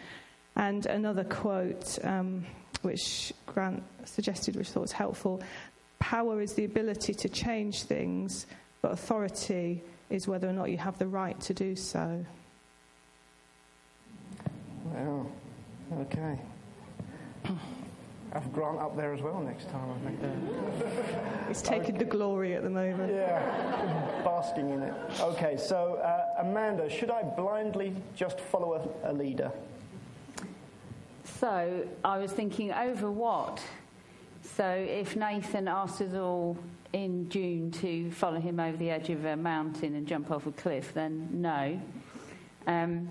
[0.56, 2.46] And another quote, um,
[2.82, 5.42] which Grant suggested, which I thought was helpful
[6.00, 8.48] power is the ability to change things,
[8.82, 12.26] but authority is whether or not you have the right to do so.
[14.86, 15.32] Well,
[16.02, 16.40] okay.
[18.34, 21.48] Have Grant up there as well next time, I think.
[21.48, 21.98] He's taking okay.
[21.98, 23.12] the glory at the moment.
[23.12, 24.94] Yeah, basking in it.
[25.20, 29.52] Okay, so uh, Amanda, should I blindly just follow a, a leader?
[31.40, 33.62] So I was thinking over what?
[34.44, 36.58] So if Nathan asked us all
[36.94, 40.52] in June to follow him over the edge of a mountain and jump off a
[40.52, 41.80] cliff, then no.
[42.66, 43.10] Um,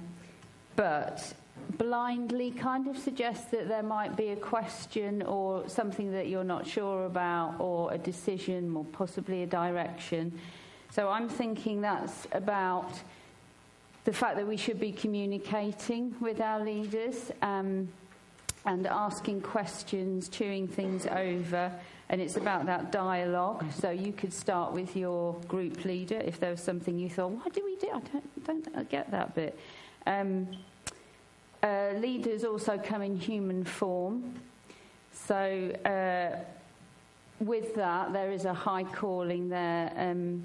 [0.77, 1.33] but
[1.77, 6.67] blindly kind of suggests that there might be a question or something that you're not
[6.67, 10.39] sure about, or a decision, or possibly a direction.
[10.91, 12.91] So I'm thinking that's about
[14.05, 17.89] the fact that we should be communicating with our leaders um,
[18.65, 21.71] and asking questions, chewing things over
[22.11, 23.65] and it's about that dialogue.
[23.73, 27.53] So you could start with your group leader if there was something you thought, what
[27.53, 27.89] do we do?
[27.89, 28.01] I
[28.47, 29.59] don't, don't get that bit.
[30.07, 30.49] Um,
[31.63, 34.35] uh, leaders also come in human form.
[35.13, 36.39] So uh,
[37.41, 39.93] with that, there is a high calling there.
[39.97, 40.45] Um,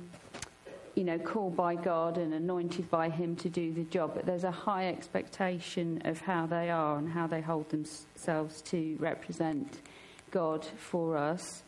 [0.95, 4.43] you know, called by God and anointed by Him to do the job, but there's
[4.43, 9.80] a high expectation of how they are and how they hold themselves to represent
[10.34, 11.63] God for us.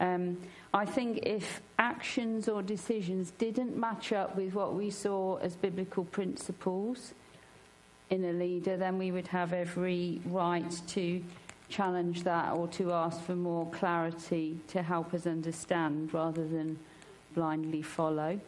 [0.00, 0.36] Um,
[0.74, 6.04] I think if actions or decisions didn't match up with what we saw as biblical
[6.04, 7.14] principles
[8.10, 11.22] in a leader, then we would have every right to
[11.68, 16.78] challenge that or to ask for more clarity to help us understand rather than
[17.34, 18.40] blindly follow.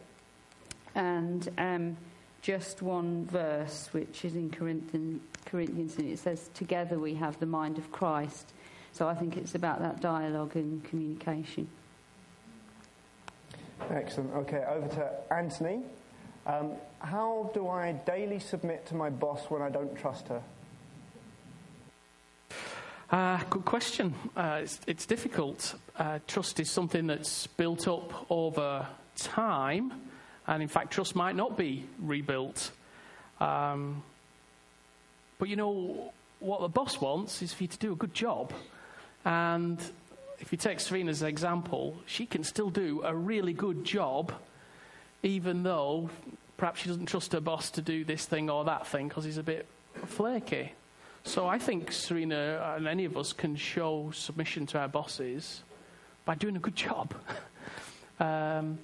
[0.95, 1.97] And um,
[2.41, 7.77] just one verse, which is in Corinthians, and it says, Together we have the mind
[7.77, 8.51] of Christ.
[8.93, 11.67] So I think it's about that dialogue and communication.
[13.89, 14.33] Excellent.
[14.33, 15.81] Okay, over to Anthony.
[16.45, 20.41] Um, how do I daily submit to my boss when I don't trust her?
[23.11, 24.13] Uh, good question.
[24.35, 25.75] Uh, it's, it's, difficult.
[25.97, 29.91] Uh, trust is something that's built up over time,
[30.47, 32.71] and in fact, trust might not be rebuilt.
[33.41, 34.01] Um,
[35.39, 38.53] but you know, what the boss wants is for you to do a good job.
[39.25, 39.79] And
[40.39, 44.33] if you take Serena's example, she can still do a really good job,
[45.23, 46.09] even though
[46.57, 49.37] perhaps she doesn't trust her boss to do this thing or that thing because he's
[49.37, 49.65] a bit
[50.05, 50.73] flaky.
[51.23, 55.61] So I think Serena and any of us can show submission to our bosses
[56.25, 57.13] by doing a good job.
[58.19, 58.79] um,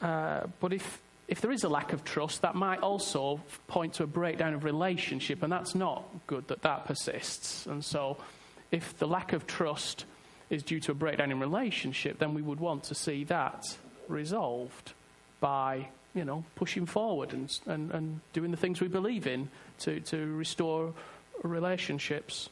[0.00, 4.02] uh, but if if there is a lack of trust, that might also point to
[4.02, 7.66] a breakdown of relationship, and that's not good that that persists.
[7.66, 8.16] And so
[8.70, 10.04] if the lack of trust
[10.50, 13.76] is due to a breakdown in relationship, then we would want to see that
[14.08, 14.92] resolved
[15.40, 19.48] by, you know, pushing forward and, and, and doing the things we believe in
[19.80, 20.94] to, to restore
[21.42, 22.48] relationships.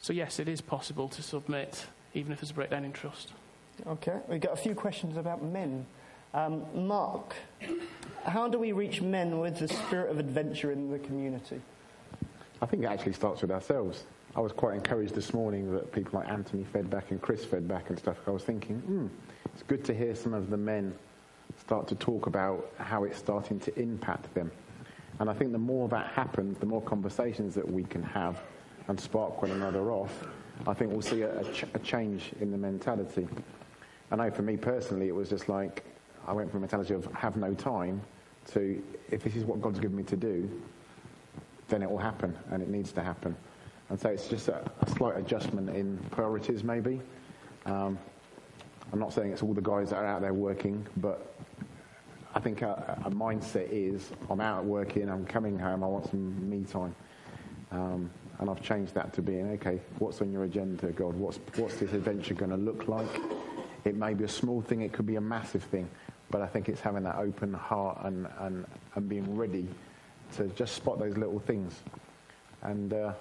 [0.00, 3.32] So, yes, it is possible to submit, even if there's a breakdown in trust.
[3.86, 5.86] Okay, we've got a few questions about men.
[6.34, 7.34] Um, Mark,
[8.26, 11.60] how do we reach men with the spirit of adventure in the community?
[12.60, 14.04] I think it actually starts with ourselves.
[14.36, 17.66] I was quite encouraged this morning that people like Anthony fed back and Chris fed
[17.66, 18.18] back and stuff.
[18.26, 19.06] I was thinking, hmm,
[19.52, 20.94] it's good to hear some of the men
[21.58, 24.50] start to talk about how it's starting to impact them.
[25.18, 28.40] And I think the more that happens, the more conversations that we can have
[28.86, 30.26] and spark one another off,
[30.66, 33.26] I think we'll see a, a, ch- a change in the mentality.
[34.10, 35.84] I know for me personally, it was just like
[36.26, 38.00] I went from a mentality of have no time
[38.52, 40.48] to if this is what God's given me to do,
[41.68, 43.36] then it will happen, and it needs to happen.
[43.90, 47.00] And so it's just a, a slight adjustment in priorities, maybe.
[47.64, 47.98] Um,
[48.92, 51.34] I'm not saying it's all the guys that are out there working, but
[52.34, 56.48] I think a, a mindset is I'm out working, I'm coming home, I want some
[56.48, 56.94] me time.
[57.70, 61.14] Um, and I've changed that to being, okay, what's on your agenda, God?
[61.14, 63.08] What's, what's this adventure going to look like?
[63.84, 65.88] It may be a small thing, it could be a massive thing,
[66.30, 69.66] but I think it's having that open heart and, and, and being ready
[70.36, 71.74] to just spot those little things.
[72.62, 73.12] And uh,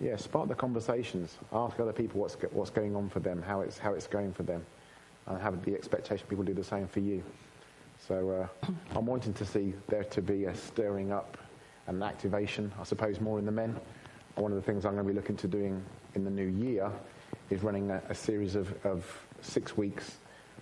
[0.00, 1.36] yeah, spark the conversations.
[1.52, 4.42] Ask other people what's, what's going on for them, how it's, how it's going for
[4.42, 4.64] them,
[5.26, 7.22] and have the expectation people do the same for you.
[8.06, 11.38] So uh, I'm wanting to see there to be a stirring up
[11.86, 13.76] and an activation, I suppose, more in the men.
[14.34, 15.82] One of the things I'm going to be looking to doing
[16.14, 16.90] in the new year
[17.50, 19.06] is running a, a series of, of
[19.42, 20.16] six weeks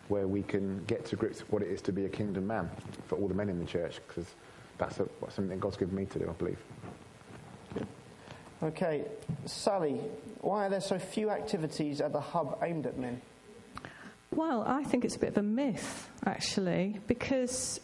[0.09, 2.68] where we can get to grips with what it is to be a kingdom man
[3.07, 4.26] for all the men in the church, because
[4.78, 6.59] that's a, something God's given me to do, I believe.
[8.63, 9.05] Okay,
[9.45, 10.01] Sally,
[10.41, 13.21] why are there so few activities at the hub aimed at men?
[14.31, 17.81] Well, I think it's a bit of a myth, actually, because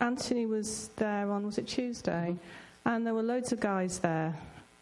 [0.00, 2.36] Anthony was there on, was it Tuesday?
[2.84, 4.36] And there were loads of guys there.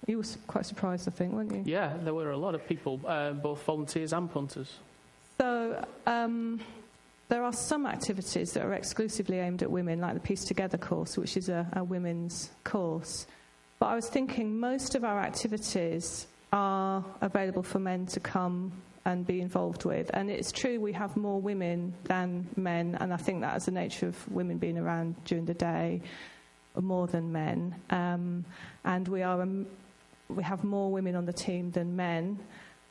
[0.06, 1.62] You were quite surprised, I think, weren't you?
[1.66, 4.72] Yeah, there were a lot of people, uh, both volunteers and punters.
[5.38, 6.60] So, um,
[7.28, 11.18] there are some activities that are exclusively aimed at women, like the Piece Together course,
[11.18, 13.26] which is a, a women's course.
[13.78, 18.72] But I was thinking most of our activities are available for men to come
[19.04, 20.10] and be involved with.
[20.14, 23.70] And it's true we have more women than men, and I think that is the
[23.70, 26.00] nature of women being around during the day
[26.80, 27.74] more than men.
[27.90, 28.44] Um,
[28.84, 29.66] and we are um,
[30.28, 32.38] we have more women on the team than men.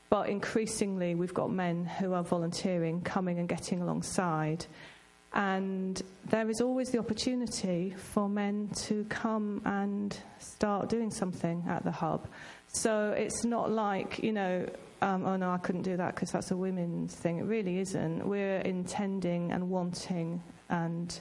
[0.09, 4.65] But increasingly, we've got men who are volunteering, coming and getting alongside.
[5.35, 11.83] And there is always the opportunity for men to come and start doing something at
[11.83, 12.27] the hub.
[12.67, 14.65] So it's not like, you know,
[15.01, 17.39] um, oh no, I couldn't do that because that's a women's thing.
[17.39, 18.25] It really isn't.
[18.25, 21.19] We're intending and wanting and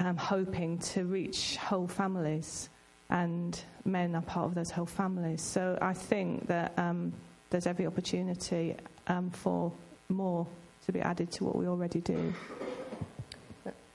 [0.00, 2.68] um, hoping to reach whole families,
[3.10, 5.40] and men are part of those whole families.
[5.40, 7.12] So I think that um,
[7.50, 8.74] there's every opportunity
[9.06, 9.72] um, for
[10.08, 10.46] more
[10.86, 12.34] to be added to what we already do.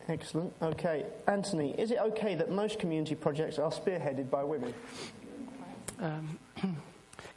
[0.10, 0.51] Excellent.
[0.60, 1.05] Okay.
[1.28, 4.74] Anthony, is it okay that most community projects are spearheaded by women?
[5.99, 6.39] Um,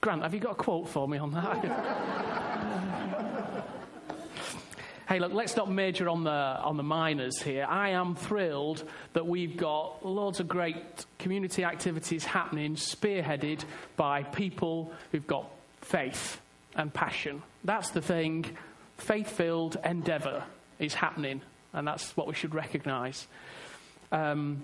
[0.01, 1.63] Grant, have you got a quote for me on that?
[5.07, 7.67] hey, look, let's not major on the, on the minors here.
[7.69, 13.65] I am thrilled that we've got loads of great community activities happening, spearheaded
[13.97, 15.45] by people who've got
[15.83, 16.41] faith
[16.75, 17.43] and passion.
[17.65, 18.47] That's the thing.
[18.97, 20.45] Faith filled endeavour
[20.79, 21.43] is happening
[21.73, 23.27] and that's what we should recognize.
[24.11, 24.63] Um,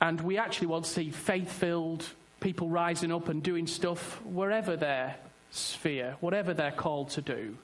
[0.00, 2.06] and we actually want to see faith filled
[2.40, 5.16] people rising up and doing stuff wherever their
[5.50, 7.56] sphere, whatever they're called to do.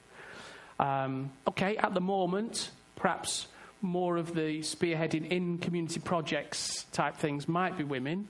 [0.79, 3.47] Um, okay, at the moment, perhaps
[3.81, 8.27] more of the spearheading in community projects type things might be women,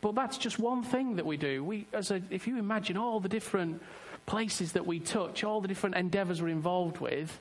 [0.00, 1.62] but that's just one thing that we do.
[1.62, 3.82] We, as a, if you imagine all the different
[4.26, 7.40] places that we touch, all the different endeavours we're involved with,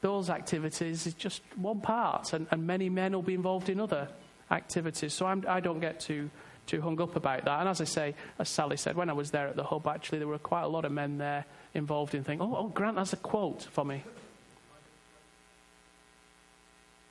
[0.00, 4.08] those activities is just one part, and, and many men will be involved in other
[4.50, 5.12] activities.
[5.12, 6.30] So I'm, I do not get too,
[6.66, 7.60] too hung up about that.
[7.60, 10.18] And as I say, as Sally said, when I was there at the hub, actually,
[10.18, 11.44] there were quite a lot of men there
[11.74, 12.40] involved in things.
[12.42, 14.02] Oh, oh Grant has a quote for me.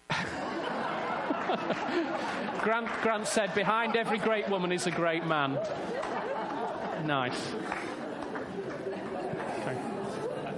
[2.61, 5.59] Grant, Grant said, Behind every great woman is a great man.
[7.05, 7.53] Nice.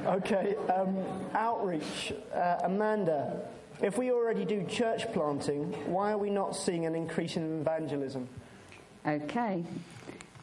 [0.07, 1.03] Okay, um,
[1.33, 2.13] outreach.
[2.33, 3.41] Uh, Amanda,
[3.81, 8.29] if we already do church planting, why are we not seeing an increase in evangelism?
[9.05, 9.65] Okay.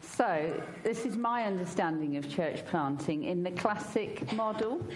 [0.03, 4.87] So, this is my understanding of church planting in the classic model,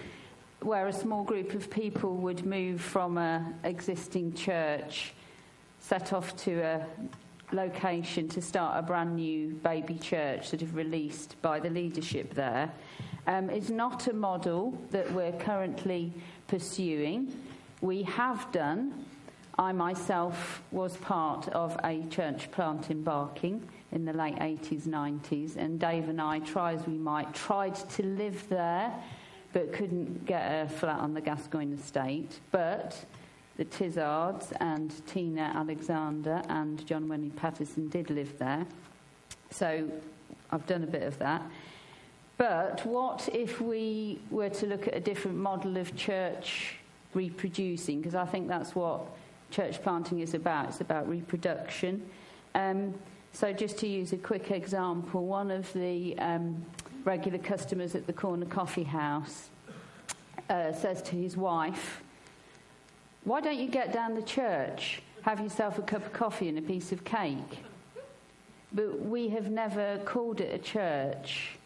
[0.61, 5.15] where a small group of people would move from an existing church,
[5.81, 6.87] set off to a
[7.53, 12.71] location to start a brand new baby church that is released by the leadership there
[13.29, 16.13] um, is not a model that we're currently
[16.49, 17.33] pursuing.
[17.81, 19.05] We have done.
[19.59, 25.57] I myself was part of a church plant in Barking in the late 80s, 90s,
[25.57, 28.93] and Dave and I, try as we might, tried to live there
[29.53, 32.39] but couldn't get a flat on the Gascoigne estate.
[32.51, 33.05] But
[33.57, 38.67] the Tizards and Tina Alexander and John Wendy Patterson did live there.
[39.51, 39.91] So
[40.51, 41.43] I've done a bit of that.
[42.39, 46.77] But what if we were to look at a different model of church
[47.13, 48.01] reproducing?
[48.01, 49.01] Because I think that's what
[49.51, 50.69] church planting is about.
[50.69, 52.09] It's about reproduction.
[52.55, 52.95] Um,
[53.33, 56.65] So, just to use a quick example, one of the um,
[57.05, 59.51] regular customers at the corner coffee house
[60.49, 62.03] uh, says to his wife,
[63.25, 66.63] Why don't you get down the church, have yourself a cup of coffee and a
[66.63, 67.65] piece of cake?
[68.73, 71.58] But we have never called it a church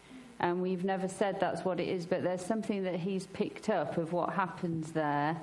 [0.43, 3.97] and we've never said that's what it is, but there's something that he's picked up
[3.97, 5.41] of what happens there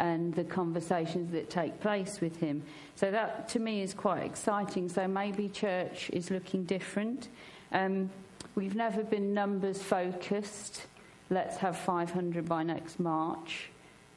[0.00, 2.62] and the conversations that take place with him.
[2.96, 4.88] So that to me is quite exciting.
[4.88, 7.28] So maybe church is looking different.
[7.70, 8.10] Um,
[8.56, 10.86] we've never been numbers focused.
[11.30, 13.70] Let's have 500 by next March,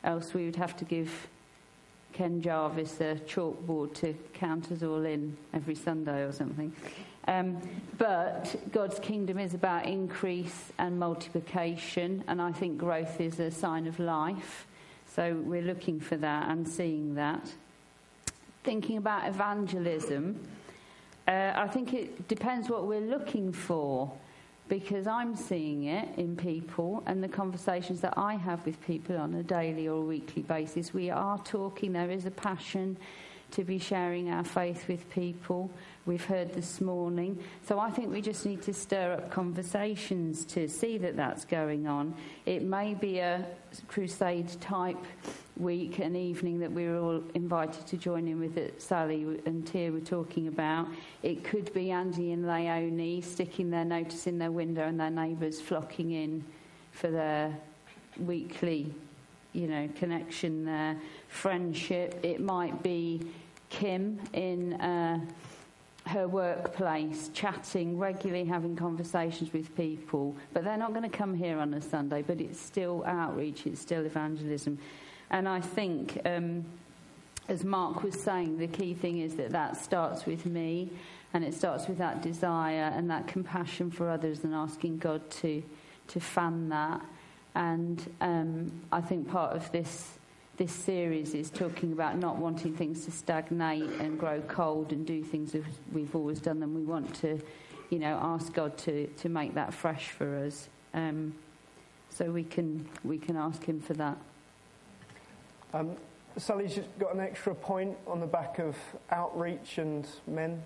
[0.03, 1.27] else we would have to give
[2.13, 6.73] Ken Jarvis a chalkboard to count us all in every Sunday or something.
[7.27, 7.57] Um,
[7.97, 13.87] but God's kingdom is about increase and multiplication, and I think growth is a sign
[13.87, 14.67] of life.
[15.15, 17.51] So we're looking for that and seeing that.
[18.63, 20.39] Thinking about evangelism,
[21.27, 24.11] uh, I think it depends what we're looking for
[24.67, 29.33] because I'm seeing it in people and the conversations that I have with people on
[29.35, 30.93] a daily or weekly basis.
[30.93, 32.97] We are talking, there is a passion
[33.51, 35.69] to be sharing our faith with people
[36.05, 37.39] we've heard this morning.
[37.67, 41.87] So I think we just need to stir up conversations to see that that's going
[41.87, 42.13] on.
[42.45, 43.45] It may be a
[43.87, 45.03] crusade type
[45.57, 49.65] week and evening that we are all invited to join in with that Sally and
[49.65, 50.87] Tia were talking about.
[51.23, 55.59] It could be Andy and Leonie sticking their notice in their window and their neighbours
[55.59, 56.43] flocking in
[56.91, 57.57] for their
[58.19, 58.93] weekly,
[59.53, 60.97] you know, connection, their
[61.29, 62.19] friendship.
[62.21, 63.21] It might be
[63.69, 64.73] Kim in.
[64.73, 65.19] Uh,
[66.07, 70.35] her workplace, chatting, regularly having conversations with people.
[70.53, 73.81] But they're not going to come here on a Sunday, but it's still outreach, it's
[73.81, 74.77] still evangelism.
[75.31, 76.63] And I think, um,
[77.49, 80.91] as Mark was saying, the key thing is that that starts with me
[81.33, 85.63] and it starts with that desire and that compassion for others and asking God to,
[86.07, 87.01] to fan that.
[87.55, 90.17] And um, I think part of this
[90.57, 95.21] this series is talking about not wanting things to stagnate and grow cold and do
[95.21, 96.73] things as we've always done them.
[96.73, 97.41] We want to,
[97.89, 100.69] you know, ask God to, to make that fresh for us.
[100.93, 101.33] Um,
[102.09, 104.17] so we can, we can ask Him for that.
[105.73, 105.91] Um,
[106.37, 108.77] Sally's just got an extra point on the back of
[109.11, 110.61] outreach and men.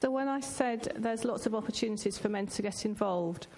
[0.00, 3.48] So when I said there's lots of opportunities for men to get involved,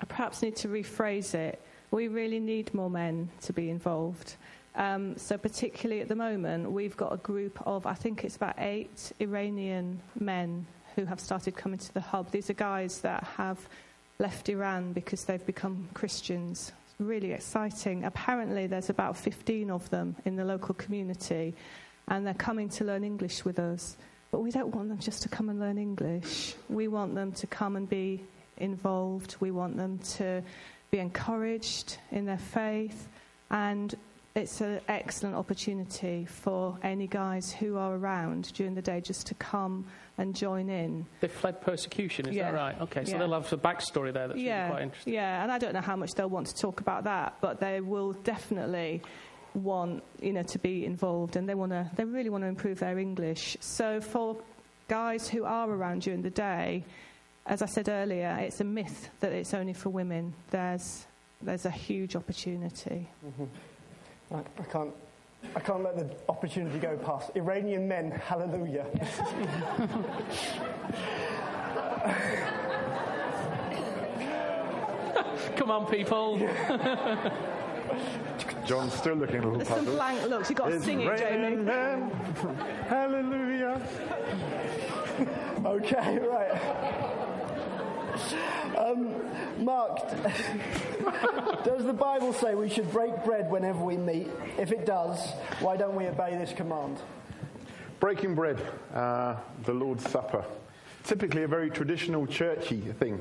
[0.00, 1.62] I perhaps need to rephrase it.
[1.90, 4.36] We really need more men to be involved.
[4.76, 8.56] Um, so, particularly at the moment, we've got a group of, I think it's about
[8.58, 12.30] eight Iranian men who have started coming to the hub.
[12.30, 13.58] These are guys that have
[14.18, 16.72] left Iran because they've become Christians.
[16.84, 18.04] It's really exciting.
[18.04, 21.54] Apparently, there's about 15 of them in the local community,
[22.08, 23.96] and they're coming to learn English with us.
[24.30, 26.54] But we don't want them just to come and learn English.
[26.68, 28.22] We want them to come and be
[28.58, 29.36] involved.
[29.40, 30.42] We want them to
[30.90, 33.08] be encouraged in their faith.
[33.50, 33.94] And
[34.36, 39.34] it's an excellent opportunity for any guys who are around during the day just to
[39.34, 39.86] come
[40.18, 41.06] and join in.
[41.20, 42.50] They fled persecution, is yeah.
[42.50, 42.80] that right?
[42.82, 43.18] Okay, so yeah.
[43.18, 44.64] they'll have a backstory there that's yeah.
[44.64, 45.14] really quite interesting.
[45.14, 47.80] Yeah, and I don't know how much they'll want to talk about that, but they
[47.80, 49.02] will definitely
[49.54, 52.78] want you know to be involved and they want to they really want to improve
[52.78, 53.56] their English.
[53.60, 54.36] So for
[54.86, 56.84] guys who are around during the day,
[57.46, 60.34] as I said earlier, it's a myth that it's only for women.
[60.50, 61.06] There's
[61.40, 63.08] there's a huge opportunity.
[63.24, 63.44] Mm-hmm.
[64.32, 64.90] I, I can't.
[65.54, 67.30] I can't let the opportunity go past.
[67.36, 68.86] Iranian men, hallelujah.
[75.56, 76.38] Come on, people.
[78.66, 79.86] John's still looking a little There's puzzled.
[79.86, 80.50] some blank looks.
[80.50, 81.42] You've got to It's sing it, Jamie.
[81.44, 82.10] raining men.
[82.88, 83.80] Hallelujah.
[85.64, 87.05] okay, right.
[88.76, 89.14] Um,
[89.64, 89.98] Mark,
[91.64, 94.28] does the Bible say we should break bread whenever we meet?
[94.58, 95.18] If it does,
[95.60, 96.98] why don't we obey this command?
[98.00, 98.60] Breaking bread,
[98.94, 100.44] uh, the Lord's Supper.
[101.04, 103.20] Typically a very traditional churchy thing.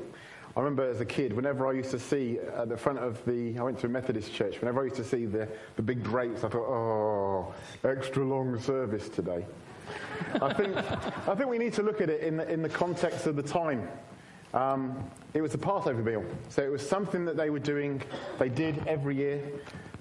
[0.57, 3.59] I remember as a kid, whenever I used to see at the front of the,
[3.59, 6.45] I went to a Methodist church, whenever I used to see the, the big drapes,
[6.45, 9.45] I thought, oh, extra long service today.
[10.41, 13.27] I think, I think we need to look at it in the, in the context
[13.27, 13.87] of the time.
[14.53, 18.01] Um, it was a Passover meal, so it was something that they were doing,
[18.39, 19.41] they did every year.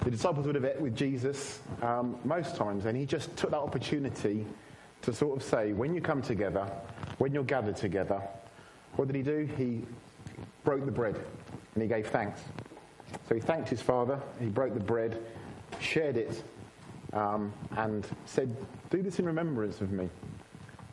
[0.00, 3.58] The disciples would have ate with Jesus um, most times, and he just took that
[3.58, 4.46] opportunity
[5.02, 6.70] to sort of say, when you come together,
[7.18, 8.22] when you're gathered together,
[8.96, 9.48] what did he do?
[9.56, 9.82] He
[10.62, 11.18] broke the bread
[11.74, 12.40] and he gave thanks.
[13.28, 15.20] So he thanked his father, he broke the bread,
[15.80, 16.42] shared it,
[17.12, 18.54] um, and said,
[18.90, 20.08] Do this in remembrance of me.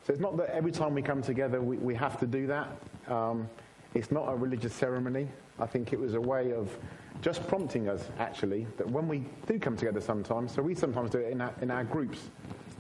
[0.06, 2.68] So it's not that every time we come together we, we have to do that.
[3.12, 3.50] Um,
[3.94, 5.28] it's not a religious ceremony.
[5.60, 6.74] I think it was a way of
[7.22, 11.18] just prompting us, actually, that when we do come together sometimes, so we sometimes do
[11.18, 12.30] it in our, in our groups,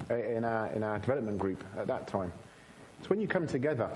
[0.09, 2.32] uh, in our, in our development group at that time.
[3.01, 3.89] So when you come together,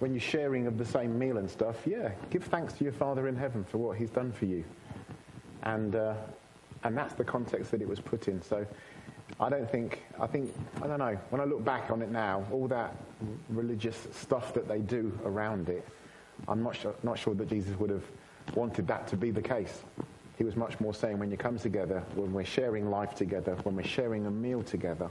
[0.00, 3.26] when you're sharing of the same meal and stuff, yeah, give thanks to your Father
[3.26, 4.64] in heaven for what He's done for you.
[5.62, 6.14] And, uh,
[6.82, 8.42] and that's the context that it was put in.
[8.42, 8.66] So
[9.40, 12.44] I don't think, I think, I don't know, when I look back on it now,
[12.52, 12.94] all that
[13.48, 15.86] religious stuff that they do around it,
[16.46, 18.04] I'm not sure, not sure that Jesus would have
[18.54, 19.82] wanted that to be the case.
[20.38, 23.76] He was much more saying when you come together, when we're sharing life together, when
[23.76, 25.10] we're sharing a meal together,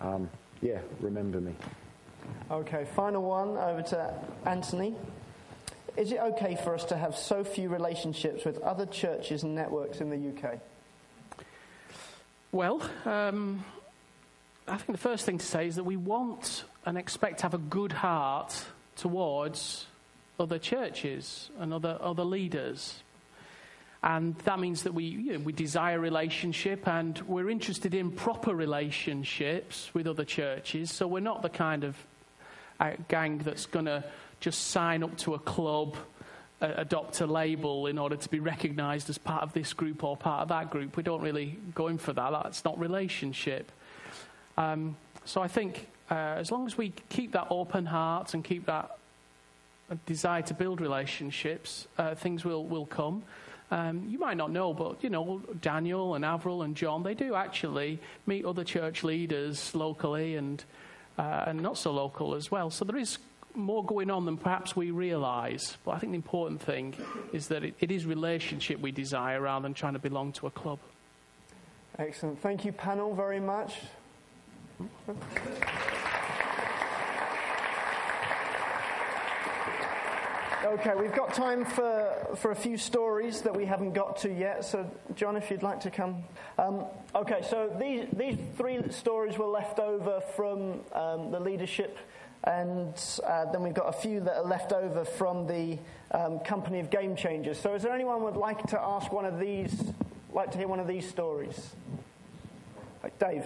[0.00, 0.28] um,
[0.60, 1.54] yeah, remember me.
[2.50, 4.14] Okay, final one over to
[4.46, 4.94] Anthony.
[5.96, 10.00] Is it okay for us to have so few relationships with other churches and networks
[10.00, 10.58] in the UK?
[12.54, 13.64] Well, um,
[14.68, 17.54] I think the first thing to say is that we want and expect to have
[17.54, 19.86] a good heart towards
[20.38, 23.02] other churches and other, other leaders.
[24.04, 28.54] And that means that we, you know, we desire relationship and we're interested in proper
[28.54, 30.92] relationships with other churches.
[30.92, 31.96] So we're not the kind of
[32.78, 34.04] uh, gang that's going to
[34.38, 35.96] just sign up to a club,
[36.60, 40.42] adopt a label in order to be recognized as part of this group or part
[40.42, 40.96] of that group.
[40.96, 42.30] We don't really go in for that.
[42.30, 43.70] That's not relationship.
[44.56, 48.66] Um, so I think uh, as long as we keep that open heart and keep
[48.66, 48.98] that
[50.06, 53.22] desire to build relationships, uh, things will, will come.
[53.70, 57.34] Um, you might not know, but you know Daniel and Avril and John, they do
[57.34, 60.62] actually meet other church leaders locally and
[61.18, 62.70] uh, and not so local as well.
[62.70, 63.18] So there is
[63.54, 65.76] more going on than perhaps we realise.
[65.84, 66.94] But I think the important thing
[67.32, 70.50] is that it, it is relationship we desire rather than trying to belong to a
[70.50, 70.78] club.
[71.98, 72.40] Excellent.
[72.40, 73.74] Thank you, panel, very much.
[80.64, 84.64] Okay, we've got time for, for a few stories that we haven't got to yet.
[84.64, 86.24] So, John, if you'd like to come.
[86.58, 91.98] Um, okay, so these, these three stories were left over from um, the leadership,
[92.46, 92.94] and
[93.26, 95.78] uh, then we've got a few that are left over from the
[96.10, 97.58] um, company of game changers.
[97.58, 99.92] So, is there anyone would like to ask one of these,
[100.32, 101.70] like to hear one of these stories?
[103.02, 103.44] Like Dave.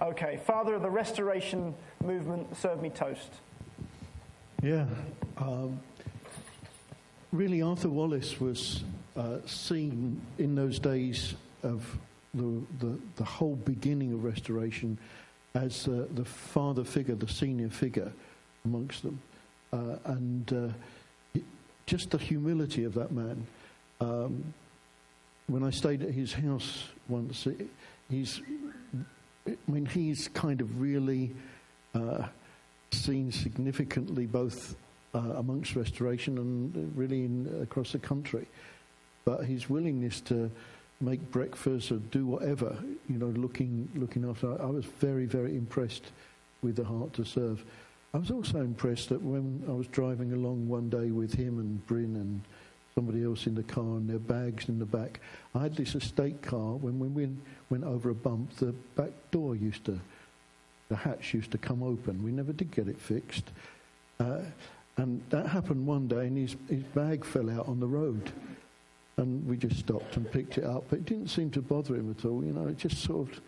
[0.00, 3.30] Okay, Father of the Restoration Movement, serve me toast.
[4.62, 4.86] Yeah.
[5.38, 5.80] Um,
[7.32, 8.84] really, Arthur Wallis was
[9.16, 11.98] uh, seen in those days of
[12.34, 14.98] the, the, the whole beginning of restoration
[15.54, 18.12] as uh, the father figure, the senior figure
[18.64, 19.20] amongst them.
[19.72, 21.40] Uh, and uh,
[21.86, 23.46] just the humility of that man.
[24.00, 24.54] Um,
[25.46, 27.46] when I stayed at his house once,
[28.10, 28.40] he's,
[29.46, 31.34] I mean, he's kind of really
[31.94, 32.26] uh,
[32.92, 34.76] seen significantly both
[35.14, 38.46] uh, amongst restoration and really in, across the country.
[39.24, 40.50] But his willingness to
[41.00, 42.76] make breakfast or do whatever,
[43.08, 44.60] you know, looking looking after.
[44.60, 46.04] I was very very impressed
[46.62, 47.64] with the heart to serve.
[48.12, 51.84] I was also impressed that when I was driving along one day with him and
[51.86, 52.40] Bryn and
[52.94, 55.18] somebody else in the car and their bags in the back,
[55.52, 56.74] I had this estate car.
[56.74, 57.40] When we went,
[57.70, 59.98] went over a bump, the back door used to
[60.88, 62.22] the hatch used to come open.
[62.22, 63.50] We never did get it fixed.
[64.20, 64.40] Uh,
[64.96, 68.30] and that happened one day, and his, his bag fell out on the road.
[69.16, 70.84] And we just stopped and picked it up.
[70.90, 72.44] But it didn't seem to bother him at all.
[72.44, 73.40] You know, it just sort of,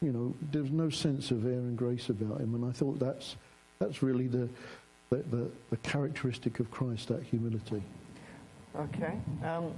[0.00, 2.54] you know, there was no sense of air and grace about him.
[2.54, 3.36] And I thought that's,
[3.78, 4.48] that's really the,
[5.10, 7.82] the, the, the characteristic of Christ, that humility.
[8.76, 9.18] Okay.
[9.44, 9.72] Um,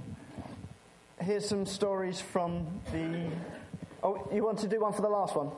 [1.19, 3.29] here's some stories from the.
[4.03, 5.51] Oh, you want to do one for the last one?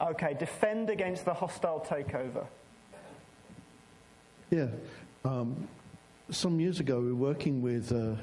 [0.00, 2.46] Okay, defend against the hostile takeover.
[4.50, 4.68] Yeah.
[5.24, 5.66] Um,
[6.30, 8.14] some years ago, we were working with uh,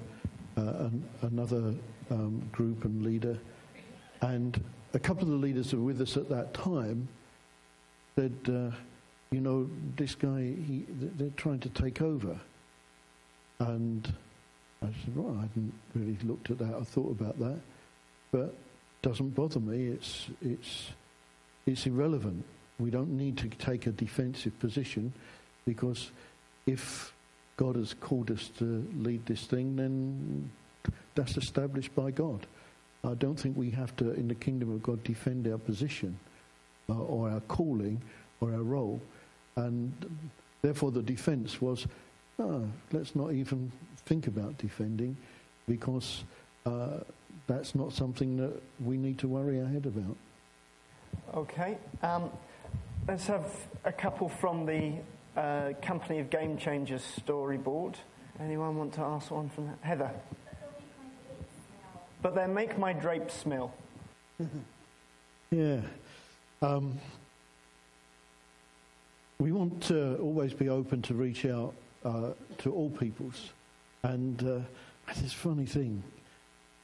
[0.60, 1.74] uh, an, another
[2.10, 3.38] um, group and leader,
[4.22, 4.62] and
[4.94, 7.08] a couple of the leaders who were with us at that time
[8.16, 8.76] said, uh,
[9.32, 12.38] you know, this guy, he, they're trying to take over.
[13.60, 14.14] And
[14.82, 16.76] I said, well, I hadn't really looked at that.
[16.76, 17.60] I thought about that.
[18.32, 18.56] But
[19.02, 19.88] doesn't bother me.
[19.88, 20.90] It's, it's,
[21.66, 22.44] it's irrelevant.
[22.80, 25.14] We don't need to take a defensive position
[25.66, 26.12] because
[26.66, 27.14] if
[27.58, 30.50] God has called us to lead this thing, then
[31.16, 32.46] that's established by God.
[33.04, 36.18] I don't think we have to, in the kingdom of God, defend our position
[36.90, 38.02] uh, or our calling
[38.42, 39.02] or our role.
[39.56, 39.94] And
[40.62, 41.86] therefore, the defense was
[42.40, 43.72] oh, let's not even
[44.06, 45.16] think about defending
[45.68, 46.24] because
[46.66, 47.00] uh,
[47.48, 50.16] that's not something that we need to worry our head about.
[51.36, 51.78] Okay.
[52.02, 52.30] Um,
[53.08, 53.46] let's have
[53.86, 54.94] a couple from the
[55.36, 57.96] uh, Company of Game Changers storyboard.
[58.40, 59.78] Anyone want to ask one from that?
[59.82, 60.12] Heather.
[62.22, 63.74] But they make my drapes smell.
[65.52, 65.82] Yeah.
[66.64, 66.98] Um,
[69.38, 73.52] we want to always be open to reach out uh, to all peoples.
[74.02, 74.60] And uh,
[75.22, 76.02] this funny thing,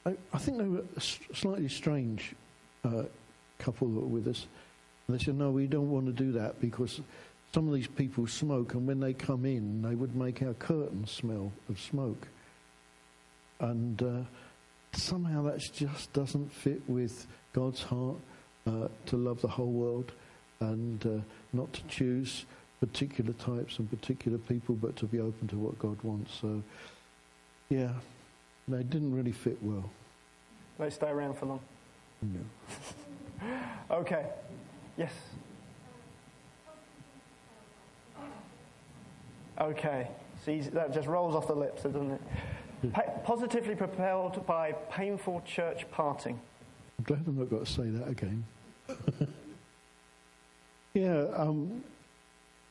[0.06, 2.36] I, I, think they were a slightly strange
[2.84, 3.02] uh,
[3.58, 4.46] couple that were with us.
[5.08, 7.00] And they said, no, we don't want to do that because
[7.52, 11.10] some of these people smoke, and when they come in, they would make our curtains
[11.10, 12.28] smell of smoke.
[13.58, 18.16] And uh, somehow that just doesn't fit with God's heart
[18.66, 20.12] uh, to love the whole world
[20.60, 21.22] and uh,
[21.52, 22.44] not to choose
[22.80, 26.32] particular types and particular people, but to be open to what God wants.
[26.40, 26.62] So,
[27.68, 27.92] yeah,
[28.68, 29.90] they didn't really fit well.
[30.78, 31.60] They stay around for long?
[32.22, 32.40] No.
[33.90, 34.26] okay.
[34.96, 35.12] Yes.
[39.60, 40.08] Okay.
[40.44, 42.20] See, that just rolls off the lips, doesn't it?
[42.94, 46.40] Pa- positively propelled by painful church parting.
[46.98, 48.44] I'm glad I'm not got to say that again.
[50.94, 51.84] yeah, um,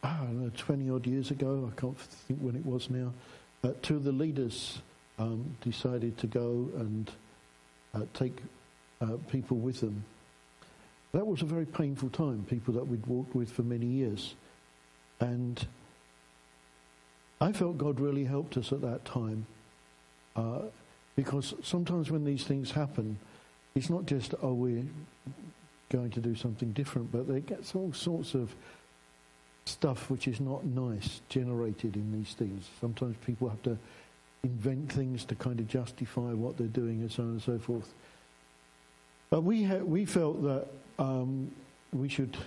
[0.04, 3.14] I don't know, 20 odd years ago, I can't think when it was now,
[3.64, 4.82] uh, two of the leaders
[5.20, 7.12] um, decided to go and
[7.94, 8.38] uh, take
[9.02, 10.04] uh, people with them.
[11.14, 14.36] That was a very painful time, people that we'd walked with for many years.
[15.20, 15.68] And
[17.42, 19.46] I felt God really helped us at that time.
[20.36, 20.62] Uh,
[21.16, 23.18] because sometimes when these things happen,
[23.76, 24.86] it's not just, oh, we're
[25.90, 28.54] going to do something different, but they get all sorts of
[29.66, 32.70] stuff which is not nice generated in these things.
[32.80, 33.78] Sometimes people have to
[34.44, 37.94] invent things to kind of justify what they're doing and so on and so forth.
[39.30, 40.68] But we, ha- we felt that
[40.98, 41.52] um,
[41.92, 42.38] we should,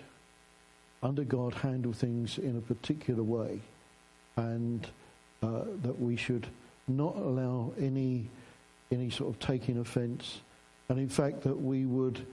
[1.03, 3.61] under God, handle things in a particular way
[4.37, 4.87] and
[5.43, 6.47] uh, that we should
[6.89, 8.29] not allow any,
[8.91, 10.41] any sort of taking offence
[10.89, 12.25] and in fact that we would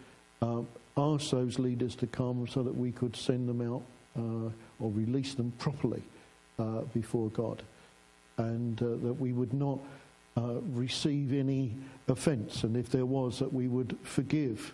[0.42, 0.62] uh,
[0.98, 3.82] ask those leaders to come so that we could send them out
[4.18, 6.04] uh, or release them properly
[6.60, 7.64] uh, before God,
[8.38, 9.80] and uh, that we would not
[10.36, 11.74] uh, receive any
[12.08, 14.74] offence, and if there was, that we would forgive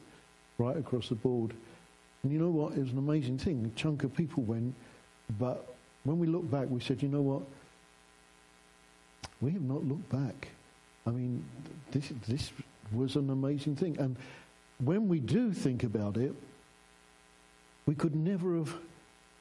[0.58, 1.54] right across the board.
[2.24, 2.74] And you know what?
[2.74, 3.72] It was an amazing thing.
[3.72, 4.74] A chunk of people went,
[5.38, 5.75] but
[6.06, 7.41] when we look back, we said, you know what?
[9.41, 10.47] We have not looked back.
[11.06, 11.43] I mean,
[11.91, 12.51] this, this
[12.91, 13.97] was an amazing thing.
[13.99, 14.16] And
[14.84, 16.34] when we do think about it,
[17.86, 18.74] we could never have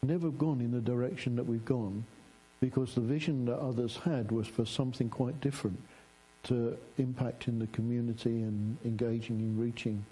[0.03, 2.05] never gone in the direction that we've gone
[2.61, 5.79] because the vision that others had was for something quite different
[6.45, 10.05] to impact in the community and engaging in reaching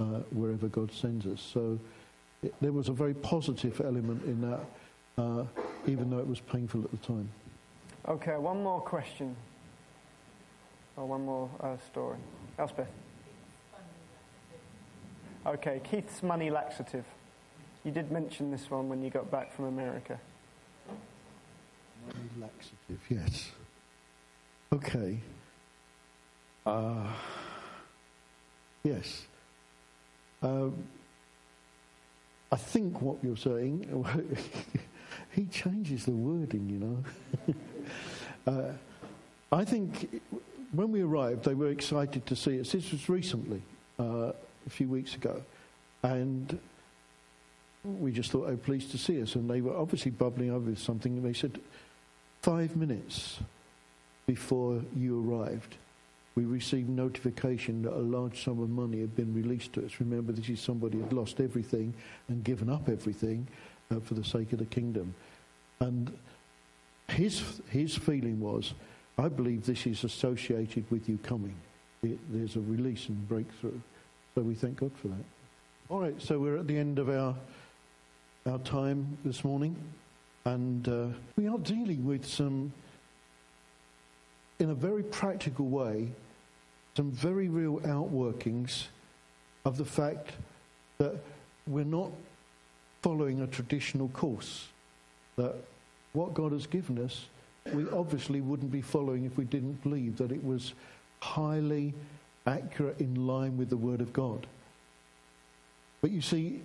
[0.00, 1.40] uh, wherever God sends us.
[1.40, 1.78] So
[2.42, 4.60] it, there was a very positive element in that,
[5.16, 5.44] uh,
[5.86, 7.28] even though it was painful at the time.
[8.06, 9.36] Okay, one more question.
[10.96, 12.16] Or one more uh, story.
[12.58, 12.88] Elspeth.
[15.46, 17.04] Okay, Keith's money laxative.
[17.84, 20.18] You did mention this one when you got back from America.
[22.06, 23.50] Money laxative, yes.
[24.72, 25.18] Okay.
[26.66, 27.06] Uh,
[28.82, 29.26] yes.
[30.42, 30.74] Um,
[32.50, 34.04] I think what you're saying,
[35.38, 37.54] he changes the wording, you know.
[38.52, 38.72] uh,
[39.52, 40.20] I think
[40.72, 42.72] when we arrived, they were excited to see us.
[42.72, 43.62] This was recently,
[44.00, 44.32] uh,
[44.66, 45.40] a few weeks ago.
[46.02, 46.58] And
[47.84, 49.36] we just thought, oh, pleased to see us.
[49.36, 51.16] And they were obviously bubbling over with something.
[51.16, 51.60] And they said,
[52.42, 53.38] five minutes
[54.26, 55.76] before you arrived,
[56.34, 60.00] we received notification that a large sum of money had been released to us.
[60.00, 61.94] Remember, this is somebody who had lost everything
[62.26, 63.46] and given up everything
[63.92, 65.14] uh, for the sake of the kingdom.
[65.80, 66.16] And
[67.08, 68.74] his, his feeling was,
[69.16, 71.54] I believe this is associated with you coming.
[72.02, 73.78] It, there's a release and breakthrough.
[74.34, 75.24] So we thank God for that.
[75.88, 77.34] All right, so we're at the end of our
[78.46, 79.76] our time this morning,
[80.46, 81.06] and uh,
[81.36, 82.72] we are dealing with some,
[84.58, 86.08] in a very practical way,
[86.96, 88.84] some very real outworkings
[89.66, 90.30] of the fact
[90.96, 91.16] that
[91.66, 92.10] we're not
[93.02, 94.68] following a traditional course.
[95.38, 95.54] That
[96.12, 97.24] what God has given us,
[97.72, 100.74] we obviously wouldn't be following if we didn't believe that it was
[101.20, 101.94] highly
[102.46, 104.46] accurate in line with the Word of God.
[106.00, 106.60] But you see,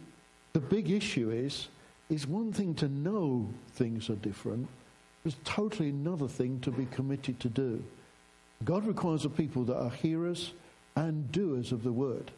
[0.53, 1.69] the big issue is,
[2.09, 4.67] is one thing to know things are different,
[5.25, 7.81] it's totally another thing to be committed to do.
[8.65, 10.51] God requires a people that are hearers
[10.95, 12.31] and doers of the word.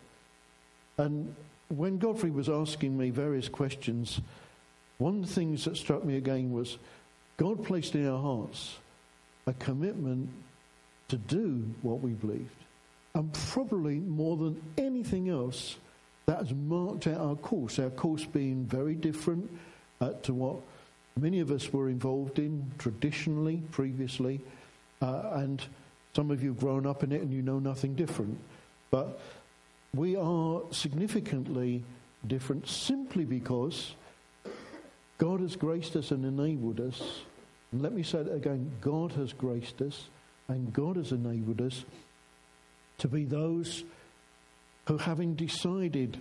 [0.97, 1.35] And
[1.69, 4.21] when Godfrey was asking me various questions,
[4.97, 6.77] one of the things that struck me again was
[7.37, 8.77] God placed in our hearts
[9.47, 10.29] a commitment
[11.09, 12.49] to do what we believed.
[13.13, 15.77] And probably more than anything else,
[16.25, 17.77] that has marked out our course.
[17.79, 19.49] Our course being very different
[20.01, 20.55] uh, to what
[21.17, 24.41] many of us were involved in traditionally, previously.
[25.01, 25.61] Uh, and
[26.15, 28.37] some of you have grown up in it and you know nothing different.
[28.89, 29.19] But
[29.93, 31.83] we are significantly
[32.25, 33.93] different simply because
[35.17, 37.01] God has graced us and enabled us.
[37.71, 40.07] And let me say it again God has graced us
[40.47, 41.85] and God has enabled us
[42.99, 43.83] to be those
[44.87, 46.17] who, having decided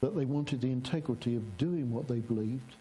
[0.00, 2.76] that they wanted the integrity of doing what they believed,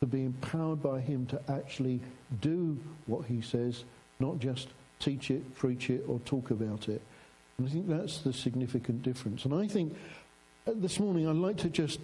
[0.00, 2.00] to be empowered by Him to actually
[2.40, 3.84] do what He says,
[4.20, 4.68] not just
[4.98, 7.00] teach it, preach it, or talk about it.
[7.56, 9.44] And I think that's the significant difference.
[9.44, 9.96] And I think
[10.66, 12.00] uh, this morning I'd like to just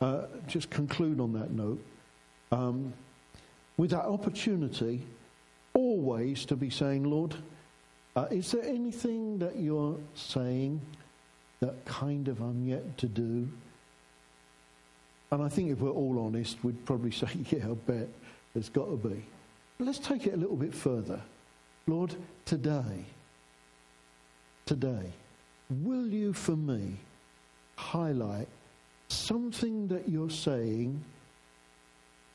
[0.00, 1.80] uh, just conclude on that note
[2.52, 2.92] um,
[3.76, 5.02] with that opportunity
[5.74, 7.34] always to be saying, Lord,
[8.16, 10.80] uh, is there anything that you're saying
[11.60, 13.48] that kind of I'm yet to do?
[15.30, 18.08] And I think if we're all honest, we'd probably say, yeah, I bet
[18.54, 19.22] there's got to be.
[19.78, 21.20] But let's take it a little bit further.
[21.86, 23.04] Lord, today,
[24.66, 25.12] today,
[25.70, 26.96] will you for me
[27.76, 28.48] highlight
[29.08, 31.02] something that you're saying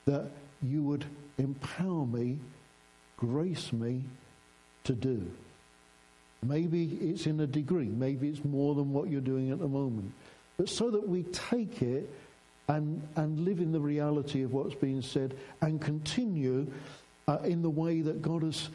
[0.06, 0.26] that
[0.62, 1.06] you would
[1.38, 2.38] empower me,
[3.18, 4.02] grace me
[4.84, 5.32] to do?
[6.42, 10.12] Maybe it's in a degree, maybe it's more than what you're doing at the moment.
[10.58, 12.10] But so that we take it
[12.68, 16.68] and, and live in the reality of what's being said and continue
[17.28, 18.70] uh, in the way that God has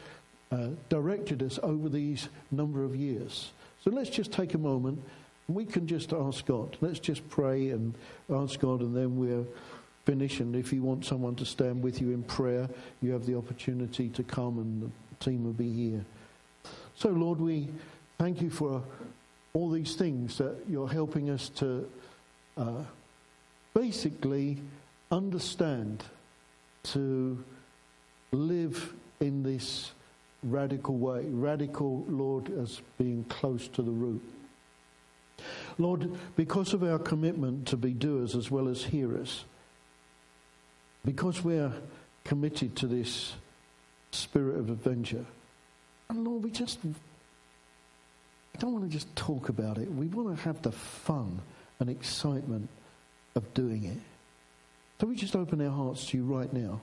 [0.51, 3.51] uh, directed us over these number of years.
[3.83, 5.01] So let's just take a moment.
[5.47, 6.77] We can just ask God.
[6.81, 7.93] Let's just pray and
[8.31, 9.47] ask God, and then we'll
[10.09, 10.39] finish.
[10.39, 12.67] And if you want someone to stand with you in prayer,
[12.99, 16.03] you have the opportunity to come, and the team will be here.
[16.95, 17.67] So, Lord, we
[18.17, 18.81] thank you for
[19.53, 21.87] all these things that you're helping us to
[22.57, 22.83] uh,
[23.75, 24.57] basically
[25.11, 26.03] understand,
[26.83, 27.43] to
[28.31, 29.91] live in this
[30.41, 31.25] radical way.
[31.29, 34.23] Radical, Lord, as being close to the root.
[35.77, 39.45] Lord, because of our commitment to be doers as well as hearers,
[41.05, 41.73] because we're
[42.23, 43.33] committed to this
[44.11, 45.25] spirit of adventure,
[46.09, 46.93] and Lord, we just we
[48.59, 49.91] don't want to just talk about it.
[49.91, 51.41] We want to have the fun
[51.79, 52.69] and excitement
[53.35, 53.97] of doing it.
[54.99, 56.81] So we just open our hearts to you right now,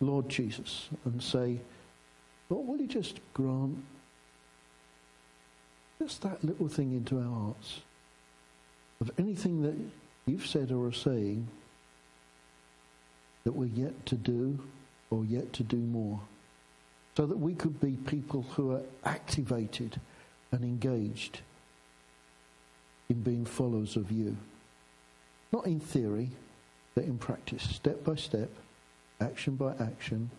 [0.00, 1.58] Lord Jesus, and say,
[2.48, 3.82] Lord, will you just grant
[5.98, 7.80] just that little thing into our hearts
[9.00, 9.74] of anything that
[10.26, 11.48] you've said or are saying
[13.44, 14.58] that we're yet to do
[15.10, 16.20] or yet to do more?
[17.16, 20.00] so that we could be people who are activated
[20.52, 21.40] and engaged
[23.08, 24.36] in being followers of you.
[25.52, 26.30] Not in theory,
[26.94, 28.48] but in practice, step by step,
[29.20, 30.30] action by action.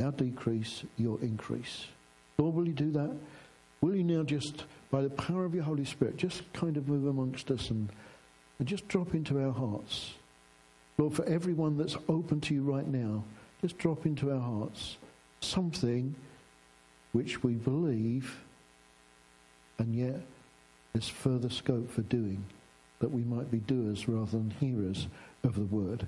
[0.00, 1.86] Our decrease, your increase.
[2.38, 3.16] Lord, will you do that?
[3.80, 7.06] Will you now just, by the power of your Holy Spirit, just kind of move
[7.06, 7.88] amongst us and,
[8.58, 10.14] and just drop into our hearts?
[10.96, 13.24] Lord, for everyone that's open to you right now,
[13.60, 14.96] just drop into our hearts
[15.40, 16.14] something
[17.12, 18.40] which we believe,
[19.78, 20.20] and yet
[20.92, 22.44] there's further scope for doing,
[23.00, 25.08] that we might be doers rather than hearers
[25.42, 26.06] of the word.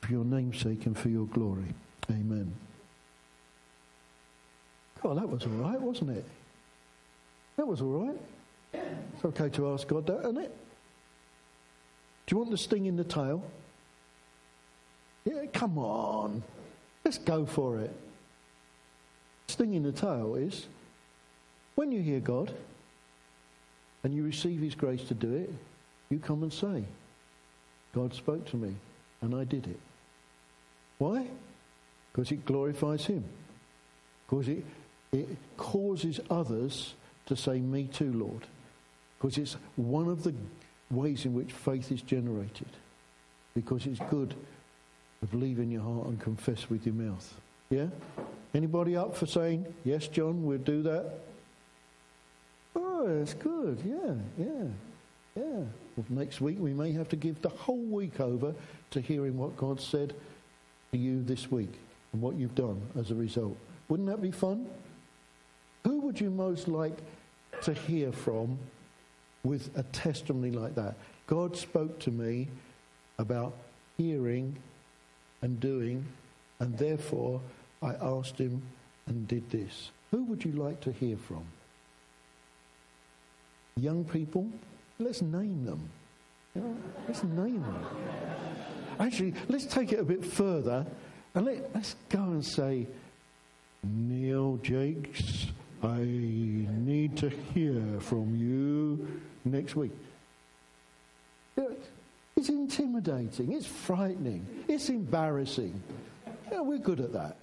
[0.00, 1.74] For your namesake and for your glory.
[2.10, 2.52] Amen.
[5.04, 6.24] Oh, that was all right, wasn't it?
[7.56, 8.20] That was all right.
[9.14, 10.56] It's okay to ask God that, isn't it?
[12.26, 13.44] Do you want the sting in the tail?
[15.24, 16.42] Yeah, come on.
[17.04, 17.94] Let's go for it
[19.52, 20.66] sting in the tail is
[21.74, 22.52] when you hear God
[24.02, 25.52] and you receive His grace to do it,
[26.08, 26.84] you come and say,
[27.94, 28.74] God spoke to me
[29.20, 29.78] and I did it.
[30.98, 31.26] Why?
[32.12, 33.24] Because it glorifies Him.
[34.28, 34.64] Because it,
[35.12, 36.94] it causes others
[37.26, 38.46] to say, Me too, Lord.
[39.18, 40.34] Because it's one of the
[40.90, 42.68] ways in which faith is generated.
[43.54, 44.34] Because it's good
[45.26, 47.34] believe in your heart and confess with your mouth.
[47.70, 47.86] Yeah?
[48.54, 51.14] Anybody up for saying, yes, John, we'll do that?
[52.76, 53.78] Oh, that's good.
[53.84, 54.64] Yeah, yeah,
[55.36, 55.64] yeah.
[55.96, 58.54] Well, next week we may have to give the whole week over
[58.90, 60.14] to hearing what God said
[60.92, 61.72] to you this week
[62.12, 63.56] and what you've done as a result.
[63.88, 64.66] Wouldn't that be fun?
[65.84, 66.96] Who would you most like
[67.62, 68.58] to hear from
[69.44, 70.94] with a testimony like that?
[71.26, 72.48] God spoke to me
[73.18, 73.54] about
[73.96, 74.56] hearing
[75.42, 76.04] and doing,
[76.60, 77.40] and therefore
[77.82, 78.62] I asked him
[79.06, 79.90] and did this.
[80.10, 81.44] Who would you like to hear from?
[83.76, 84.46] Young people?
[84.98, 85.88] Let's name them.
[87.08, 87.86] Let's name them.
[89.00, 90.86] Actually, let's take it a bit further
[91.34, 92.86] and let, us go and say,
[93.82, 95.46] Neil Jakes,
[95.82, 99.92] I need to hear from you next week.
[102.42, 105.80] It's intimidating, it's frightening, it's embarrassing.
[106.50, 107.36] Yeah, we're good at that.